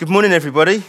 Good 0.00 0.08
morning, 0.08 0.32
everybody. 0.32 0.82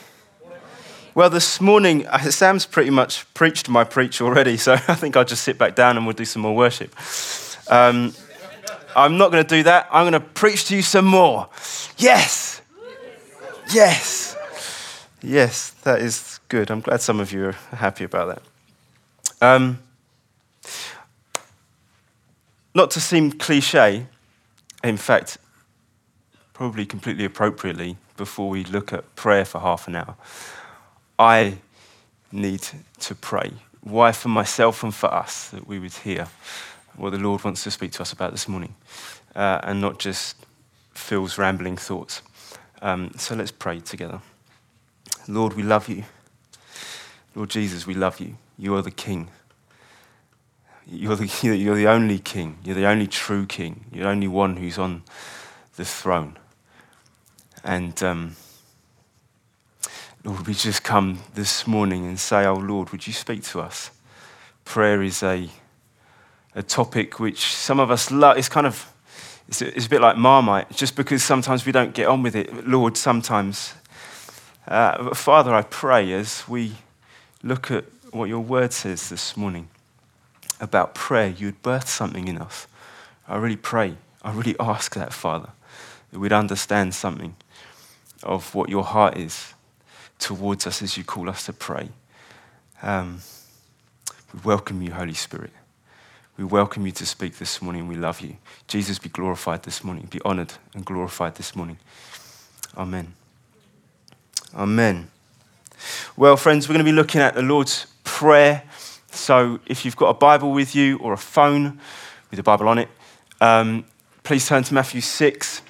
Well, 1.15 1.29
this 1.29 1.59
morning, 1.59 2.07
uh, 2.07 2.17
Sam's 2.19 2.65
pretty 2.65 2.91
much 2.91 3.25
preached 3.33 3.67
my 3.67 3.83
preach 3.83 4.21
already, 4.21 4.55
so 4.55 4.71
I 4.87 4.95
think 4.95 5.17
I'll 5.17 5.25
just 5.25 5.43
sit 5.43 5.57
back 5.57 5.75
down 5.75 5.97
and 5.97 6.05
we'll 6.05 6.15
do 6.15 6.23
some 6.23 6.41
more 6.41 6.55
worship. 6.55 6.95
Um, 7.69 8.13
I'm 8.95 9.17
not 9.17 9.33
going 9.33 9.43
to 9.43 9.55
do 9.57 9.63
that. 9.63 9.89
I'm 9.91 10.09
going 10.09 10.13
to 10.13 10.21
preach 10.21 10.63
to 10.69 10.77
you 10.77 10.81
some 10.81 11.03
more. 11.03 11.49
Yes! 11.97 12.61
Yes! 13.73 14.37
Yes, 15.21 15.71
that 15.83 15.99
is 16.01 16.39
good. 16.47 16.71
I'm 16.71 16.79
glad 16.79 17.01
some 17.01 17.19
of 17.19 17.33
you 17.33 17.47
are 17.47 17.75
happy 17.75 18.05
about 18.05 18.41
that. 19.41 19.45
Um, 19.45 19.79
not 22.73 22.91
to 22.91 23.01
seem 23.01 23.33
cliche, 23.33 24.05
in 24.85 24.95
fact, 24.95 25.37
probably 26.53 26.85
completely 26.85 27.25
appropriately, 27.25 27.97
before 28.21 28.49
we 28.49 28.63
look 28.63 28.93
at 28.93 29.15
prayer 29.15 29.43
for 29.43 29.59
half 29.59 29.87
an 29.87 29.95
hour, 29.95 30.15
I 31.17 31.57
need 32.31 32.61
to 32.99 33.15
pray. 33.15 33.51
Why 33.81 34.11
for 34.11 34.29
myself 34.29 34.83
and 34.83 34.93
for 34.93 35.11
us 35.11 35.49
that 35.49 35.65
we 35.65 35.79
would 35.79 35.93
hear 35.93 36.27
what 36.95 37.09
the 37.09 37.17
Lord 37.17 37.43
wants 37.43 37.63
to 37.63 37.71
speak 37.71 37.93
to 37.93 38.03
us 38.03 38.13
about 38.13 38.29
this 38.29 38.47
morning 38.47 38.75
uh, 39.35 39.61
and 39.63 39.81
not 39.81 39.97
just 39.97 40.35
Phil's 40.93 41.39
rambling 41.39 41.77
thoughts. 41.77 42.21
Um, 42.83 43.09
so 43.17 43.33
let's 43.33 43.49
pray 43.49 43.79
together. 43.79 44.21
Lord, 45.27 45.53
we 45.53 45.63
love 45.63 45.89
you. 45.89 46.03
Lord 47.33 47.49
Jesus, 47.49 47.87
we 47.87 47.95
love 47.95 48.19
you. 48.19 48.37
You 48.55 48.75
are 48.75 48.83
the 48.83 48.91
King. 48.91 49.29
You're 50.85 51.15
the, 51.15 51.25
you're 51.57 51.75
the 51.75 51.87
only 51.87 52.19
King. 52.19 52.59
You're 52.63 52.75
the 52.75 52.85
only 52.85 53.07
true 53.07 53.47
King. 53.47 53.85
You're 53.91 54.03
the 54.03 54.11
only 54.11 54.27
one 54.27 54.57
who's 54.57 54.77
on 54.77 55.01
the 55.75 55.85
throne. 55.85 56.37
And 57.63 58.01
um, 58.01 58.35
Lord, 60.23 60.47
we 60.47 60.53
just 60.53 60.83
come 60.83 61.19
this 61.33 61.65
morning 61.65 62.05
and 62.05 62.19
say, 62.19 62.45
Oh 62.45 62.55
Lord, 62.55 62.89
would 62.91 63.05
you 63.05 63.13
speak 63.13 63.43
to 63.45 63.61
us? 63.61 63.91
Prayer 64.65 65.01
is 65.01 65.23
a, 65.23 65.49
a 66.55 66.63
topic 66.63 67.19
which 67.19 67.53
some 67.53 67.79
of 67.79 67.91
us 67.91 68.11
love. 68.11 68.37
It's 68.37 68.49
kind 68.49 68.67
of, 68.67 68.91
it's 69.47 69.61
a, 69.61 69.75
it's 69.75 69.85
a 69.85 69.89
bit 69.89 70.01
like 70.01 70.17
Marmite, 70.17 70.71
just 70.71 70.95
because 70.95 71.23
sometimes 71.23 71.65
we 71.65 71.71
don't 71.71 71.93
get 71.93 72.07
on 72.07 72.23
with 72.23 72.35
it. 72.35 72.67
Lord, 72.67 72.97
sometimes. 72.97 73.73
Uh, 74.67 75.13
Father, 75.15 75.53
I 75.53 75.63
pray 75.63 76.13
as 76.13 76.47
we 76.47 76.73
look 77.41 77.71
at 77.71 77.85
what 78.11 78.29
your 78.29 78.41
word 78.41 78.73
says 78.73 79.09
this 79.09 79.35
morning 79.35 79.69
about 80.59 80.93
prayer, 80.93 81.29
you'd 81.29 81.61
birth 81.63 81.89
something 81.89 82.27
in 82.27 82.37
us. 82.37 82.67
I 83.27 83.37
really 83.37 83.55
pray, 83.55 83.95
I 84.21 84.31
really 84.31 84.55
ask 84.59 84.93
that, 84.95 85.13
Father, 85.13 85.49
that 86.11 86.19
we'd 86.19 86.31
understand 86.31 86.93
something 86.93 87.35
of 88.23 88.53
what 88.55 88.69
your 88.69 88.83
heart 88.83 89.17
is 89.17 89.53
towards 90.19 90.67
us 90.67 90.81
as 90.81 90.97
you 90.97 91.03
call 91.03 91.29
us 91.29 91.45
to 91.45 91.53
pray. 91.53 91.89
Um, 92.81 93.19
we 94.33 94.39
welcome 94.43 94.81
you, 94.81 94.91
Holy 94.91 95.13
Spirit. 95.13 95.51
We 96.37 96.45
welcome 96.45 96.85
you 96.85 96.91
to 96.93 97.05
speak 97.05 97.37
this 97.37 97.61
morning. 97.61 97.87
We 97.87 97.95
love 97.95 98.21
you. 98.21 98.37
Jesus, 98.67 98.97
be 98.97 99.09
glorified 99.09 99.63
this 99.63 99.83
morning. 99.83 100.07
Be 100.09 100.21
honored 100.23 100.53
and 100.73 100.85
glorified 100.85 101.35
this 101.35 101.55
morning. 101.55 101.77
Amen. 102.77 103.13
Amen. 104.55 105.09
Well, 106.15 106.37
friends, 106.37 106.67
we're 106.67 106.73
going 106.73 106.85
to 106.85 106.91
be 106.91 106.95
looking 106.95 107.21
at 107.21 107.35
the 107.35 107.41
Lord's 107.41 107.87
Prayer. 108.03 108.63
So 109.11 109.59
if 109.65 109.83
you've 109.83 109.95
got 109.95 110.09
a 110.09 110.13
Bible 110.13 110.51
with 110.51 110.75
you 110.75 110.97
or 110.99 111.13
a 111.13 111.17
phone 111.17 111.79
with 112.29 112.39
a 112.39 112.43
Bible 112.43 112.67
on 112.67 112.77
it, 112.77 112.89
um, 113.39 113.85
please 114.23 114.47
turn 114.47 114.63
to 114.63 114.73
Matthew 114.73 115.01
6. 115.01 115.61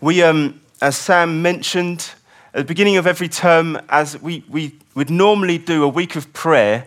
We, 0.00 0.22
um, 0.22 0.60
as 0.80 0.96
Sam 0.96 1.40
mentioned, 1.42 2.10
at 2.52 2.58
the 2.60 2.64
beginning 2.64 2.96
of 2.96 3.06
every 3.06 3.28
term, 3.28 3.78
as 3.88 4.20
we, 4.20 4.44
we 4.48 4.78
would 4.94 5.10
normally 5.10 5.58
do 5.58 5.84
a 5.84 5.88
week 5.88 6.16
of 6.16 6.32
prayer 6.32 6.86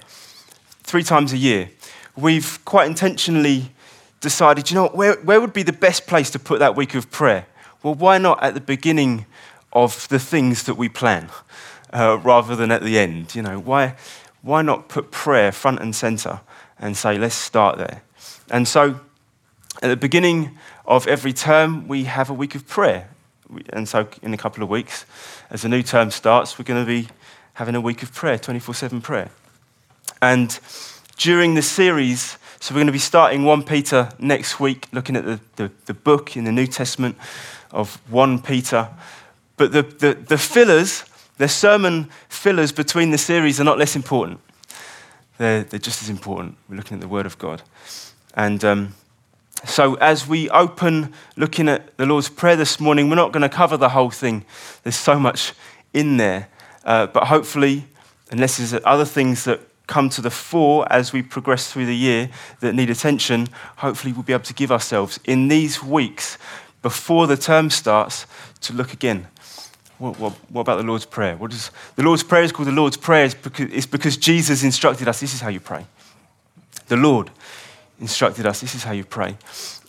three 0.83 1.03
times 1.03 1.33
a 1.33 1.37
year, 1.37 1.69
we've 2.15 2.64
quite 2.65 2.87
intentionally 2.87 3.71
decided, 4.19 4.69
you 4.69 4.75
know, 4.75 4.87
where, 4.89 5.15
where 5.21 5.41
would 5.41 5.53
be 5.53 5.64
the 5.64 5.73
best 5.73 6.05
place 6.08 6.30
to 6.31 6.39
put 6.39 6.59
that 6.59 6.75
week 6.75 6.93
of 6.93 7.09
prayer? 7.09 7.47
Well, 7.81 7.95
why 7.95 8.17
not 8.17 8.43
at 8.43 8.53
the 8.53 8.61
beginning 8.61 9.25
of 9.73 10.08
the 10.09 10.19
things 10.19 10.64
that 10.64 10.75
we 10.75 10.89
plan 10.89 11.30
uh, 11.91 12.19
rather 12.23 12.55
than 12.55 12.71
at 12.71 12.83
the 12.83 12.99
end? 12.99 13.33
You 13.33 13.41
know, 13.41 13.59
why, 13.59 13.95
why 14.41 14.61
not 14.61 14.89
put 14.89 15.11
prayer 15.11 15.52
front 15.52 15.80
and 15.80 15.95
center 15.95 16.41
and 16.77 16.95
say, 16.95 17.17
let's 17.17 17.35
start 17.35 17.77
there? 17.77 18.03
And 18.52 18.67
so 18.67 18.99
at 19.81 19.87
the 19.87 19.97
beginning 19.97 20.58
of 20.85 21.08
every 21.08 21.33
term, 21.33 21.87
we 21.87 22.03
have 22.03 22.30
a 22.30 22.33
week 22.33 22.55
of 22.55 22.67
prayer. 22.67 23.09
And 23.70 23.87
so, 23.87 24.08
in 24.21 24.33
a 24.33 24.37
couple 24.37 24.64
of 24.64 24.70
weeks, 24.70 25.05
as 25.49 25.64
the 25.64 25.70
new 25.70 25.82
term 25.83 26.11
starts, 26.11 26.60
we're 26.60 26.65
going 26.65 26.86
to 26.86 26.87
be 26.87 27.10
having 27.54 27.76
a 27.76 27.82
week 27.82 28.04
of 28.04 28.14
prayer, 28.14 28.37
24 28.37 28.76
7 28.76 29.02
prayer. 29.02 29.32
And 30.21 30.60
during 31.17 31.55
the 31.55 31.61
series, 31.61 32.38
so 32.59 32.73
we're 32.73 32.80
going 32.80 32.88
to 32.88 32.93
be 32.93 32.99
starting 32.99 33.45
1 33.45 33.64
Peter 33.64 34.09
next 34.20 34.59
week, 34.59 34.88
looking 34.92 35.15
at 35.15 35.26
the, 35.26 35.39
the, 35.55 35.71
the 35.86 35.93
book 35.93 36.36
in 36.36 36.43
the 36.43 36.52
New 36.52 36.67
Testament 36.67 37.17
of 37.71 37.95
1 38.11 38.42
Peter. 38.42 38.89
But 39.58 39.71
the, 39.71 39.83
the, 39.83 40.14
the 40.14 40.38
fillers, 40.38 41.05
the 41.38 41.48
sermon 41.48 42.09
fillers 42.27 42.71
between 42.71 43.11
the 43.11 43.17
series 43.17 43.59
are 43.59 43.64
not 43.64 43.77
less 43.77 43.95
important. 43.95 44.39
They're, 45.38 45.64
they're 45.64 45.80
just 45.80 46.02
as 46.02 46.09
important. 46.09 46.58
We're 46.67 46.76
looking 46.76 46.95
at 46.95 47.02
the 47.02 47.08
Word 47.08 47.26
of 47.26 47.38
God. 47.38 47.61
And 48.33 48.64
um, 48.64 48.95
so, 49.65 49.95
as 49.95 50.25
we 50.25 50.49
open 50.49 51.14
looking 51.36 51.67
at 51.67 51.97
the 51.97 52.05
Lord's 52.05 52.30
Prayer 52.30 52.55
this 52.55 52.80
morning, 52.80 53.09
we're 53.09 53.15
not 53.15 53.33
going 53.33 53.42
to 53.42 53.49
cover 53.49 53.75
the 53.75 53.89
whole 53.89 54.09
thing. 54.09 54.45
There's 54.83 54.95
so 54.95 55.20
much 55.20 55.53
in 55.93 56.17
there. 56.17 56.47
Uh, 56.86 57.08
but 57.08 57.25
hopefully, 57.25 57.86
unless 58.31 58.58
there's 58.58 58.73
other 58.86 59.05
things 59.05 59.43
that 59.43 59.59
come 59.87 60.08
to 60.09 60.21
the 60.21 60.30
fore 60.30 60.89
as 60.92 61.11
we 61.11 61.21
progress 61.21 61.71
through 61.71 61.87
the 61.87 61.95
year 61.95 62.30
that 62.61 62.73
need 62.73 62.89
attention, 62.89 63.47
hopefully, 63.77 64.14
we'll 64.14 64.23
be 64.23 64.33
able 64.33 64.43
to 64.45 64.53
give 64.53 64.71
ourselves 64.71 65.20
in 65.25 65.49
these 65.49 65.83
weeks 65.83 66.37
before 66.81 67.27
the 67.27 67.36
term 67.36 67.70
starts 67.70 68.26
to 68.61 68.73
look 68.73 68.93
again. 68.93 69.27
What, 69.97 70.17
what, 70.17 70.33
what 70.49 70.61
about 70.61 70.77
the 70.77 70.83
Lord's 70.83 71.05
Prayer? 71.05 71.36
What 71.36 71.52
is, 71.52 71.71
the 71.97 72.03
Lord's 72.03 72.23
Prayer 72.23 72.43
is 72.43 72.53
called 72.53 72.70
the 72.70 72.73
Lord's 72.73 72.95
Prayer 72.95 73.26
it's 73.26 73.33
because, 73.33 73.70
it's 73.73 73.86
because 73.86 74.15
Jesus 74.15 74.64
instructed 74.64 75.09
us 75.09 75.20
this 75.20 75.33
is 75.33 75.41
how 75.41 75.49
you 75.49 75.59
pray. 75.59 75.86
The 76.87 76.95
Lord 76.95 77.30
instructed 77.99 78.45
us 78.45 78.61
this 78.61 78.76
is 78.76 78.83
how 78.83 78.92
you 78.92 79.04
pray. 79.04 79.37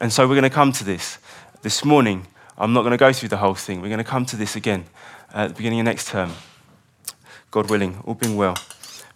And 0.00 0.12
so 0.12 0.26
we're 0.26 0.34
going 0.34 0.42
to 0.42 0.50
come 0.50 0.72
to 0.72 0.84
this 0.84 1.18
this 1.62 1.84
morning. 1.84 2.26
I'm 2.58 2.72
not 2.72 2.82
going 2.82 2.92
to 2.92 2.98
go 2.98 3.12
through 3.12 3.30
the 3.30 3.38
whole 3.38 3.54
thing. 3.54 3.80
We're 3.80 3.88
going 3.88 3.98
to 3.98 4.04
come 4.04 4.26
to 4.26 4.36
this 4.36 4.56
again 4.56 4.84
at 5.32 5.48
the 5.48 5.54
beginning 5.54 5.80
of 5.80 5.84
next 5.84 6.08
term. 6.08 6.32
God 7.50 7.70
willing, 7.70 7.98
all 8.04 8.14
being 8.14 8.36
well. 8.36 8.56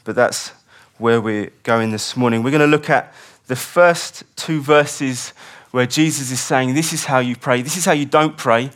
But 0.05 0.17
that's 0.17 0.51
where 0.99 1.21
we're 1.21 1.51
going 1.63 1.91
this 1.91 2.17
morning. 2.17 2.43
We're 2.43 2.51
going 2.51 2.61
to 2.61 2.67
look 2.67 2.91
at 2.91 3.13
the 3.47 3.57
first 3.57 4.25
two 4.37 4.61
verses 4.61 5.31
where 5.71 5.87
Jesus 5.87 6.31
is 6.31 6.41
saying, 6.41 6.75
This 6.75 6.93
is 6.93 7.05
how 7.05 7.19
you 7.19 7.37
pray, 7.37 7.63
this 7.63 7.77
is 7.77 7.85
how 7.85 7.93
you 7.93 8.07
don't 8.07 8.37
pray. 8.37 8.71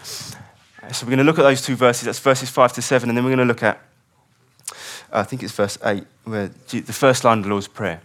So 0.93 1.05
we're 1.05 1.11
going 1.11 1.19
to 1.19 1.25
look 1.25 1.39
at 1.39 1.43
those 1.43 1.63
two 1.63 1.77
verses. 1.77 2.07
That's 2.07 2.19
verses 2.19 2.49
5 2.49 2.73
to 2.75 2.83
7. 2.83 3.11
And 3.11 3.17
then 3.17 3.25
we're 3.25 3.31
going 3.31 3.39
to 3.39 3.45
look 3.45 3.63
at, 3.63 3.79
I 5.13 5.23
think 5.23 5.43
it's 5.43 5.53
verse 5.53 5.77
8, 5.85 6.03
where 6.25 6.51
the 6.71 6.83
first 6.93 7.25
line 7.25 7.39
of 7.39 7.45
the 7.45 7.51
Lord's 7.51 7.69
Prayer. 7.69 8.01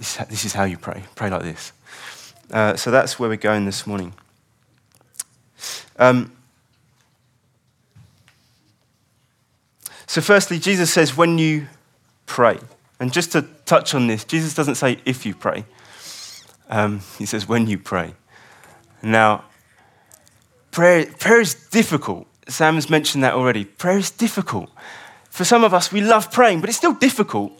This, 0.00 0.16
this 0.30 0.44
is 0.46 0.54
how 0.54 0.64
you 0.64 0.78
pray. 0.78 1.04
Pray 1.14 1.28
like 1.28 1.42
this. 1.42 1.74
Uh, 2.50 2.74
so 2.74 2.90
that's 2.90 3.18
where 3.18 3.28
we're 3.28 3.36
going 3.36 3.66
this 3.66 3.86
morning. 3.86 4.14
Um, 5.98 6.32
so, 10.06 10.22
firstly, 10.22 10.58
Jesus 10.58 10.90
says, 10.90 11.18
when 11.18 11.36
you 11.36 11.66
pray. 12.24 12.58
And 12.98 13.12
just 13.12 13.32
to 13.32 13.42
touch 13.66 13.94
on 13.94 14.06
this, 14.06 14.24
Jesus 14.24 14.54
doesn't 14.54 14.76
say 14.76 15.00
if 15.04 15.26
you 15.26 15.34
pray, 15.34 15.66
um, 16.70 17.02
he 17.18 17.26
says 17.26 17.46
when 17.46 17.66
you 17.66 17.78
pray. 17.78 18.14
Now, 19.02 19.44
prayer, 20.70 21.04
prayer 21.18 21.42
is 21.42 21.52
difficult. 21.68 22.26
Sam 22.48 22.76
has 22.76 22.88
mentioned 22.88 23.22
that 23.22 23.34
already. 23.34 23.66
Prayer 23.66 23.98
is 23.98 24.10
difficult. 24.10 24.70
For 25.28 25.44
some 25.44 25.62
of 25.62 25.74
us, 25.74 25.92
we 25.92 26.00
love 26.00 26.32
praying, 26.32 26.60
but 26.62 26.70
it's 26.70 26.78
still 26.78 26.94
difficult 26.94 27.59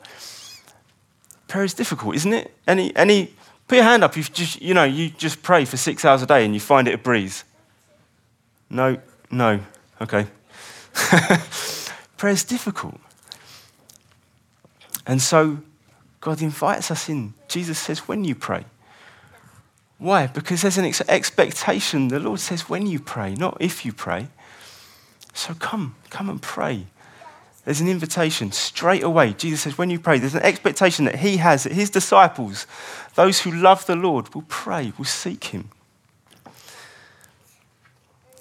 prayer 1.50 1.64
is 1.64 1.74
difficult, 1.74 2.14
isn't 2.14 2.32
it? 2.32 2.54
Any, 2.66 2.94
any, 2.96 3.34
put 3.68 3.74
your 3.74 3.84
hand 3.84 4.04
up 4.04 4.16
if 4.16 4.32
just, 4.32 4.62
you 4.62 4.72
know, 4.72 4.84
you 4.84 5.10
just 5.10 5.42
pray 5.42 5.64
for 5.66 5.76
six 5.76 6.04
hours 6.04 6.22
a 6.22 6.26
day 6.26 6.44
and 6.44 6.54
you 6.54 6.60
find 6.60 6.88
it 6.88 6.94
a 6.94 6.98
breeze. 6.98 7.44
No, 8.70 8.98
no, 9.30 9.60
okay. 10.00 10.26
prayer 12.16 12.32
is 12.32 12.44
difficult. 12.44 12.98
And 15.06 15.20
so 15.20 15.58
God 16.20 16.40
invites 16.40 16.90
us 16.90 17.08
in. 17.08 17.34
Jesus 17.48 17.78
says, 17.78 18.06
when 18.06 18.24
you 18.24 18.36
pray. 18.36 18.64
Why? 19.98 20.28
Because 20.28 20.62
there's 20.62 20.78
an 20.78 20.84
ex- 20.84 21.02
expectation. 21.08 22.08
The 22.08 22.20
Lord 22.20 22.38
says, 22.38 22.68
when 22.68 22.86
you 22.86 23.00
pray, 23.00 23.34
not 23.34 23.56
if 23.60 23.84
you 23.84 23.92
pray. 23.92 24.28
So 25.34 25.54
come, 25.54 25.96
come 26.10 26.30
and 26.30 26.40
pray. 26.40 26.86
There's 27.64 27.80
an 27.80 27.88
invitation 27.88 28.52
straight 28.52 29.02
away. 29.02 29.34
Jesus 29.34 29.60
says, 29.60 29.76
when 29.76 29.90
you 29.90 30.00
pray, 30.00 30.18
there's 30.18 30.34
an 30.34 30.42
expectation 30.42 31.04
that 31.04 31.16
He 31.16 31.36
has, 31.36 31.64
that 31.64 31.72
His 31.72 31.90
disciples, 31.90 32.66
those 33.14 33.40
who 33.40 33.50
love 33.50 33.86
the 33.86 33.96
Lord, 33.96 34.34
will 34.34 34.44
pray, 34.48 34.92
will 34.96 35.04
seek 35.04 35.44
Him. 35.44 35.70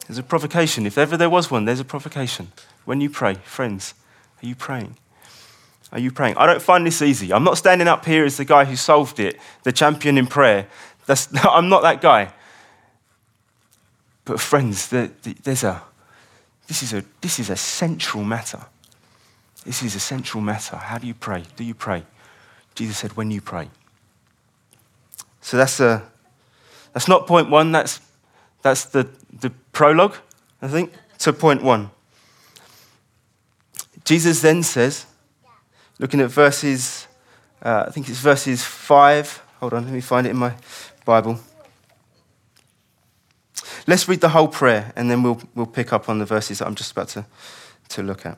There's 0.07 0.18
a 0.18 0.24
provocation. 0.24 0.86
If 0.86 0.98
ever 0.98 1.18
there 1.18 1.30
was 1.30 1.51
one, 1.51 1.66
there's 1.66 1.80
a 1.80 1.86
provocation. 1.86 2.51
When 2.86 3.01
you 3.01 3.10
pray, 3.10 3.36
friends, 3.36 3.94
are 4.42 4.48
you 4.48 4.56
praying? 4.56 4.98
Are 5.92 6.00
you 6.00 6.12
praying? 6.12 6.38
I 6.38 6.45
don't 6.45 6.62
find 6.62 6.86
this 6.86 7.01
easy. 7.01 7.33
I'm 7.33 7.44
not 7.44 7.57
standing 7.57 7.88
up 7.88 8.06
here 8.06 8.25
as 8.25 8.38
the 8.38 8.45
guy 8.45 8.65
who 8.65 8.75
solved 8.75 9.19
it, 9.19 9.39
the 9.63 9.72
champion 9.72 10.18
in 10.18 10.27
prayer. 10.27 10.68
That's, 11.06 11.27
I'm 11.44 11.69
not 11.69 11.81
that 11.81 12.01
guy. 12.01 12.33
But 14.25 14.39
friends, 14.39 14.88
there's 14.89 15.63
a, 15.63 15.81
this, 16.68 16.83
is 16.83 16.94
a, 16.94 17.04
this 17.22 17.39
is 17.39 17.50
a 17.50 17.56
central 17.56 18.24
matter. 18.24 18.65
This 19.65 19.83
is 19.83 19.95
a 19.95 20.00
central 20.00 20.41
matter. 20.41 20.77
How 20.77 20.97
do 20.97 21.07
you 21.07 21.13
pray? 21.13 21.44
Do 21.56 21.63
you 21.63 21.73
pray? 21.73 22.03
Jesus 22.75 22.97
said, 22.97 23.17
when 23.17 23.29
you 23.29 23.41
pray. 23.41 23.69
So 25.41 25.57
that's, 25.57 25.79
a, 25.79 26.03
that's 26.94 27.07
not 27.07 27.27
point 27.27 27.50
one, 27.50 27.71
that's, 27.71 28.00
that's 28.61 28.85
the, 28.85 29.09
the 29.31 29.50
prologue, 29.73 30.15
I 30.61 30.67
think, 30.67 30.94
to 31.19 31.33
point 31.33 31.63
one. 31.63 31.91
Jesus 34.06 34.41
then 34.41 34.63
says, 34.63 35.06
looking 36.00 36.21
at 36.21 36.29
verses, 36.29 37.07
uh, 37.62 37.85
I 37.88 37.91
think 37.91 38.09
it's 38.09 38.19
verses 38.19 38.63
5. 38.63 39.44
Hold 39.59 39.73
on, 39.73 39.85
let 39.85 39.94
me 39.94 40.01
find 40.01 40.25
it 40.25 40.31
in 40.31 40.38
my 40.38 40.55
Bible. 41.05 41.39
Let's 43.88 44.07
read 44.07 44.21
the 44.21 44.29
whole 44.29 44.47
prayer 44.47 44.94
and 44.95 45.09
then 45.12 45.23
we'll, 45.23 45.41
we'll 45.55 45.65
pick 45.65 45.91
up 45.91 46.09
on 46.09 46.19
the 46.19 46.25
verses 46.25 46.59
that 46.59 46.67
I'm 46.67 46.75
just 46.75 46.91
about 46.91 47.09
to, 47.09 47.25
to 47.89 48.03
look 48.03 48.25
at. 48.25 48.38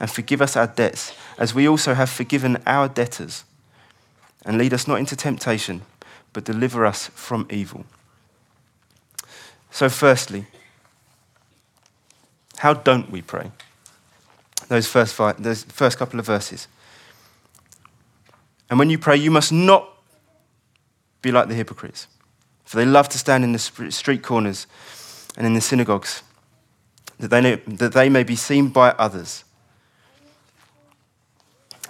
and 0.00 0.10
forgive 0.10 0.40
us 0.40 0.56
our 0.56 0.66
debts, 0.66 1.12
as 1.38 1.54
we 1.54 1.68
also 1.68 1.94
have 1.94 2.10
forgiven 2.10 2.62
our 2.66 2.88
debtors. 2.88 3.44
And 4.44 4.58
lead 4.58 4.72
us 4.72 4.86
not 4.86 4.98
into 4.98 5.16
temptation, 5.16 5.82
but 6.32 6.44
deliver 6.44 6.86
us 6.86 7.08
from 7.08 7.46
evil. 7.50 7.84
So, 9.70 9.88
firstly, 9.88 10.46
how 12.58 12.74
don't 12.74 13.10
we 13.10 13.22
pray? 13.22 13.50
Those 14.68 14.86
first, 14.86 15.14
five, 15.14 15.42
those 15.42 15.64
first 15.64 15.98
couple 15.98 16.20
of 16.20 16.26
verses. 16.26 16.68
And 18.70 18.78
when 18.78 18.90
you 18.90 18.98
pray, 18.98 19.16
you 19.16 19.30
must 19.30 19.52
not 19.52 19.88
be 21.22 21.32
like 21.32 21.48
the 21.48 21.54
hypocrites, 21.54 22.06
for 22.64 22.76
they 22.76 22.84
love 22.84 23.08
to 23.10 23.18
stand 23.18 23.44
in 23.44 23.52
the 23.52 23.58
street 23.58 24.22
corners 24.22 24.66
and 25.36 25.46
in 25.46 25.54
the 25.54 25.60
synagogues, 25.60 26.22
that 27.18 27.28
they, 27.28 27.56
that 27.56 27.92
they 27.92 28.08
may 28.08 28.22
be 28.22 28.36
seen 28.36 28.68
by 28.68 28.90
others. 28.90 29.44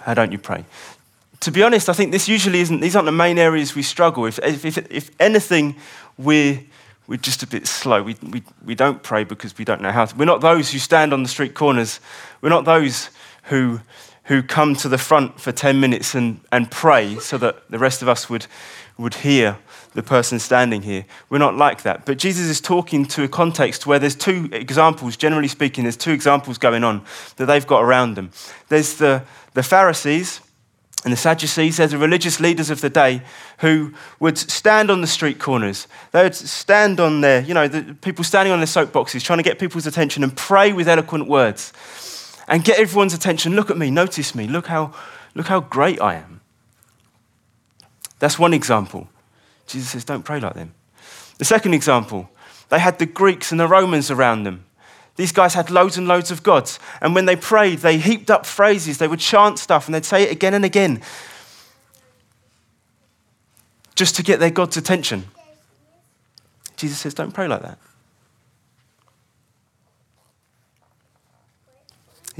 How 0.01 0.13
don't 0.13 0.31
you 0.31 0.37
pray? 0.37 0.65
To 1.41 1.51
be 1.51 1.63
honest, 1.63 1.89
I 1.89 1.93
think 1.93 2.11
this 2.11 2.27
usually 2.27 2.59
isn't, 2.59 2.81
these 2.81 2.95
aren't 2.95 3.05
the 3.05 3.11
main 3.11 3.37
areas 3.37 3.75
we 3.75 3.83
struggle. 3.83 4.25
If, 4.25 4.39
if, 4.39 4.77
if 4.91 5.11
anything, 5.19 5.75
we're, 6.17 6.61
we're 7.07 7.17
just 7.17 7.43
a 7.43 7.47
bit 7.47 7.65
slow. 7.65 8.03
We, 8.03 8.15
we, 8.29 8.43
we 8.65 8.75
don't 8.75 9.01
pray 9.01 9.23
because 9.23 9.57
we 9.57 9.65
don't 9.65 9.81
know 9.81 9.91
how 9.91 10.05
to. 10.05 10.15
We're 10.15 10.25
not 10.25 10.41
those 10.41 10.71
who 10.71 10.79
stand 10.79 11.13
on 11.13 11.23
the 11.23 11.29
street 11.29 11.53
corners. 11.53 11.99
We're 12.41 12.49
not 12.49 12.65
those 12.65 13.09
who, 13.43 13.79
who 14.29 14.43
come 14.43 14.75
to 14.75 14.87
the 14.87 14.97
front 14.99 15.41
for 15.41 15.51
10 15.51 15.79
minutes 15.79 16.13
and, 16.13 16.39
and 16.51 16.69
pray 16.69 17.15
so 17.15 17.35
that 17.35 17.67
the 17.71 17.79
rest 17.79 18.03
of 18.03 18.07
us 18.07 18.29
would, 18.29 18.45
would 18.95 19.15
hear 19.15 19.57
the 19.95 20.03
person 20.03 20.37
standing 20.37 20.83
here. 20.83 21.03
We're 21.31 21.39
not 21.39 21.55
like 21.55 21.81
that. 21.81 22.05
But 22.05 22.19
Jesus 22.19 22.45
is 22.45 22.61
talking 22.61 23.05
to 23.05 23.23
a 23.23 23.27
context 23.27 23.87
where 23.87 23.97
there's 23.97 24.15
two 24.15 24.47
examples, 24.51 25.17
generally 25.17 25.47
speaking, 25.47 25.83
there's 25.83 25.97
two 25.97 26.11
examples 26.11 26.59
going 26.59 26.83
on 26.83 27.03
that 27.37 27.47
they've 27.47 27.65
got 27.65 27.81
around 27.81 28.13
them. 28.13 28.29
There's 28.67 28.93
the, 28.97 29.23
the 29.55 29.63
Pharisees 29.63 30.41
and 31.03 31.11
the 31.11 31.17
Sadducees, 31.17 31.77
they're 31.77 31.87
the 31.87 31.97
religious 31.97 32.39
leaders 32.39 32.69
of 32.69 32.81
the 32.81 32.89
day 32.91 33.23
who 33.59 33.95
would 34.19 34.37
stand 34.37 34.91
on 34.91 35.01
the 35.01 35.07
street 35.07 35.39
corners. 35.39 35.87
They 36.11 36.21
would 36.21 36.35
stand 36.35 36.99
on 36.99 37.21
there, 37.21 37.41
you 37.41 37.55
know, 37.55 37.67
the 37.67 37.95
people 37.95 38.23
standing 38.23 38.53
on 38.53 38.59
their 38.59 38.67
soapboxes, 38.67 39.23
trying 39.23 39.39
to 39.39 39.43
get 39.43 39.57
people's 39.57 39.87
attention 39.87 40.23
and 40.23 40.37
pray 40.37 40.71
with 40.71 40.87
eloquent 40.87 41.27
words 41.27 41.73
and 42.49 42.63
get 42.63 42.79
everyone's 42.79 43.13
attention. 43.13 43.55
Look 43.55 43.69
at 43.69 43.77
me, 43.77 43.91
notice 43.91 44.35
me, 44.35 44.47
look 44.47 44.67
how, 44.67 44.93
look 45.35 45.45
how 45.45 45.61
great 45.61 46.01
I 46.01 46.15
am. 46.15 46.41
That's 48.17 48.37
one 48.37 48.53
example. 48.53 49.07
Jesus 49.67 49.91
says, 49.91 50.03
don't 50.03 50.23
pray 50.23 50.39
like 50.39 50.55
them. 50.55 50.73
The 51.37 51.45
second 51.45 51.73
example, 51.73 52.29
they 52.67 52.79
had 52.79 52.99
the 52.99 53.05
Greeks 53.05 53.51
and 53.51 53.59
the 53.59 53.67
Romans 53.67 54.11
around 54.11 54.43
them. 54.43 54.65
These 55.15 55.31
guys 55.31 55.53
had 55.53 55.69
loads 55.69 55.97
and 55.97 56.07
loads 56.07 56.31
of 56.31 56.43
gods. 56.43 56.79
And 57.01 57.13
when 57.13 57.25
they 57.25 57.35
prayed, 57.35 57.79
they 57.79 57.97
heaped 57.97 58.31
up 58.31 58.45
phrases. 58.45 58.97
They 58.97 59.07
would 59.07 59.19
chant 59.19 59.59
stuff 59.59 59.85
and 59.85 59.93
they'd 59.93 60.05
say 60.05 60.23
it 60.23 60.31
again 60.31 60.53
and 60.53 60.65
again 60.65 61.01
just 63.95 64.15
to 64.15 64.23
get 64.23 64.39
their 64.39 64.49
God's 64.49 64.77
attention. 64.77 65.25
Jesus 66.77 66.99
says, 66.99 67.13
don't 67.13 67.33
pray 67.33 67.47
like 67.47 67.61
that. 67.61 67.77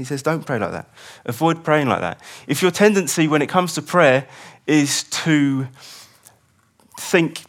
He 0.00 0.04
says, 0.04 0.22
don't 0.22 0.46
pray 0.46 0.58
like 0.58 0.70
that. 0.70 0.88
Avoid 1.26 1.62
praying 1.62 1.86
like 1.86 2.00
that. 2.00 2.22
If 2.46 2.62
your 2.62 2.70
tendency 2.70 3.28
when 3.28 3.42
it 3.42 3.50
comes 3.50 3.74
to 3.74 3.82
prayer 3.82 4.26
is 4.66 5.02
to 5.04 5.66
think, 6.98 7.42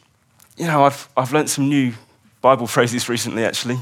you 0.57 0.67
know, 0.67 0.83
I've, 0.83 1.07
I've 1.15 1.31
learnt 1.31 1.49
some 1.49 1.69
new 1.69 1.93
Bible 2.41 2.67
phrases 2.75 3.07
recently, 3.07 3.45
actually. 3.45 3.79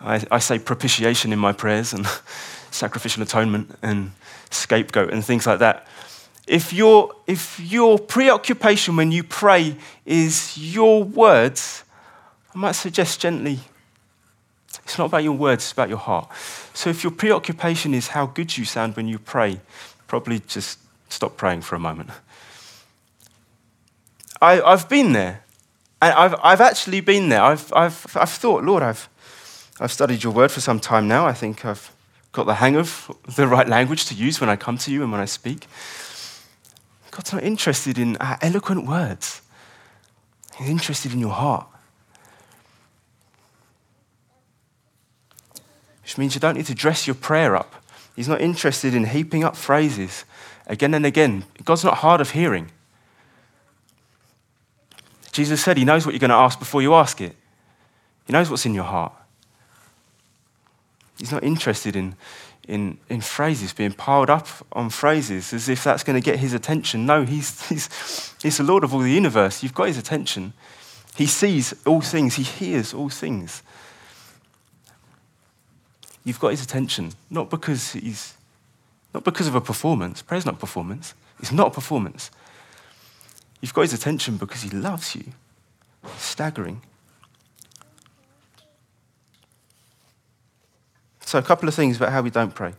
I, 0.00 0.20
I 0.32 0.40
say 0.40 0.58
propitiation 0.58 1.32
in 1.32 1.38
my 1.38 1.52
prayers 1.52 1.92
and 1.92 2.04
sacrificial 2.72 3.22
atonement 3.22 3.78
and 3.82 4.10
scapegoat 4.50 5.12
and 5.12 5.24
things 5.24 5.46
like 5.46 5.60
that. 5.60 5.86
If 6.48 6.72
your, 6.72 7.14
if 7.28 7.60
your 7.60 8.00
preoccupation 8.00 8.96
when 8.96 9.12
you 9.12 9.22
pray 9.22 9.76
is 10.04 10.58
your 10.58 11.04
words, 11.04 11.84
I 12.52 12.58
might 12.58 12.72
suggest 12.72 13.20
gently, 13.20 13.60
it's 14.84 14.98
not 14.98 15.06
about 15.06 15.22
your 15.22 15.32
words, 15.34 15.64
it's 15.64 15.72
about 15.72 15.88
your 15.88 15.98
heart. 15.98 16.28
So 16.74 16.90
if 16.90 17.02
your 17.02 17.12
preoccupation 17.12 17.94
is 17.94 18.08
how 18.08 18.26
good 18.26 18.56
you 18.56 18.64
sound 18.64 18.96
when 18.96 19.08
you 19.08 19.18
pray, 19.18 19.60
probably 20.06 20.40
just 20.40 20.78
stop 21.08 21.36
praying 21.36 21.62
for 21.62 21.76
a 21.76 21.78
moment. 21.78 22.10
I, 24.40 24.54
have 24.54 24.88
been 24.88 25.12
there. 25.12 25.44
And 26.00 26.12
I've, 26.14 26.34
I've 26.42 26.60
actually 26.60 27.00
been 27.00 27.28
there. 27.28 27.42
I've, 27.42 27.72
I've, 27.72 28.16
I've 28.16 28.30
thought, 28.30 28.64
Lord, 28.64 28.82
I've, 28.82 29.08
I've 29.78 29.92
studied 29.92 30.24
your 30.24 30.32
word 30.32 30.50
for 30.50 30.60
some 30.60 30.80
time 30.80 31.06
now. 31.06 31.26
I 31.26 31.32
think 31.32 31.64
I've 31.64 31.92
got 32.32 32.46
the 32.46 32.54
hang 32.54 32.76
of 32.76 33.10
the 33.36 33.46
right 33.46 33.68
language 33.68 34.06
to 34.06 34.14
use 34.14 34.40
when 34.40 34.50
I 34.50 34.56
come 34.56 34.78
to 34.78 34.90
you 34.90 35.02
and 35.02 35.12
when 35.12 35.20
I 35.20 35.26
speak. 35.26 35.68
God's 37.12 37.32
not 37.32 37.42
interested 37.44 37.98
in 37.98 38.16
our 38.16 38.38
eloquent 38.40 38.86
words, 38.86 39.42
He's 40.56 40.68
interested 40.68 41.12
in 41.12 41.18
your 41.18 41.32
heart. 41.32 41.66
Which 46.02 46.18
means 46.18 46.34
you 46.34 46.40
don't 46.40 46.56
need 46.56 46.66
to 46.66 46.74
dress 46.74 47.06
your 47.06 47.14
prayer 47.14 47.56
up. 47.56 47.74
He's 48.14 48.28
not 48.28 48.40
interested 48.40 48.94
in 48.94 49.06
heaping 49.06 49.44
up 49.44 49.56
phrases 49.56 50.24
again 50.66 50.94
and 50.94 51.06
again. 51.06 51.44
God's 51.64 51.84
not 51.84 51.98
hard 51.98 52.20
of 52.20 52.30
hearing. 52.30 52.70
Jesus 55.32 55.62
said 55.62 55.78
he 55.78 55.84
knows 55.84 56.04
what 56.04 56.12
you're 56.12 56.20
going 56.20 56.30
to 56.30 56.36
ask 56.36 56.58
before 56.58 56.82
you 56.82 56.94
ask 56.94 57.20
it. 57.20 57.34
He 58.26 58.32
knows 58.32 58.50
what's 58.50 58.66
in 58.66 58.74
your 58.74 58.84
heart. 58.84 59.12
He's 61.18 61.32
not 61.32 61.42
interested 61.42 61.96
in, 61.96 62.16
in, 62.68 62.98
in 63.08 63.20
phrases, 63.20 63.72
being 63.72 63.92
piled 63.92 64.28
up 64.28 64.46
on 64.72 64.90
phrases 64.90 65.52
as 65.52 65.68
if 65.68 65.82
that's 65.84 66.04
going 66.04 66.20
to 66.20 66.24
get 66.24 66.38
his 66.38 66.52
attention. 66.52 67.06
No, 67.06 67.24
he's, 67.24 67.66
he's, 67.68 68.34
he's 68.42 68.58
the 68.58 68.64
Lord 68.64 68.84
of 68.84 68.92
all 68.92 69.00
the 69.00 69.10
universe. 69.10 69.62
You've 69.62 69.74
got 69.74 69.86
his 69.86 69.98
attention. 69.98 70.52
He 71.16 71.26
sees 71.26 71.74
all 71.86 72.00
things, 72.00 72.36
he 72.36 72.42
hears 72.42 72.92
all 72.92 73.08
things. 73.08 73.62
You've 76.24 76.38
got 76.38 76.48
his 76.48 76.62
attention, 76.62 77.12
not 77.30 77.50
because 77.50 77.92
he's 77.92 78.34
not 79.12 79.24
because 79.24 79.46
of 79.46 79.54
a 79.54 79.60
performance. 79.60 80.22
Prayer's 80.22 80.46
not 80.46 80.58
performance. 80.58 81.14
It's 81.38 81.52
not 81.52 81.68
a 81.68 81.70
performance. 81.70 82.30
You've 83.60 83.74
got 83.74 83.82
his 83.82 83.92
attention 83.92 84.36
because 84.36 84.62
he 84.62 84.70
loves 84.70 85.14
you. 85.14 85.24
Staggering. 86.16 86.82
So, 91.20 91.38
a 91.38 91.42
couple 91.42 91.68
of 91.68 91.74
things 91.74 91.96
about 91.96 92.12
how 92.12 92.22
we 92.22 92.30
don't 92.30 92.54
pray. 92.54 92.74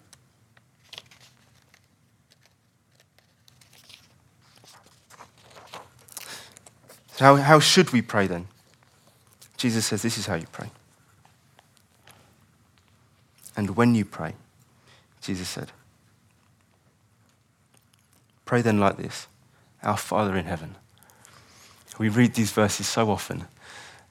How, 7.19 7.35
how 7.37 7.59
should 7.59 7.91
we 7.91 8.01
pray 8.01 8.27
then? 8.27 8.47
Jesus 9.55 9.85
says 9.85 10.01
this 10.01 10.17
is 10.17 10.25
how 10.25 10.35
you 10.35 10.47
pray. 10.51 10.69
And 13.55 13.75
when 13.75 13.95
you 13.95 14.05
pray, 14.05 14.33
Jesus 15.21 15.47
said, 15.47 15.71
Pray 18.45 18.61
then 18.61 18.79
like 18.79 18.97
this 18.97 19.27
Our 19.81 19.97
Father 19.97 20.35
in 20.35 20.45
heaven. 20.45 20.75
We 21.97 22.09
read 22.09 22.33
these 22.33 22.51
verses 22.51 22.87
so 22.87 23.09
often 23.09 23.45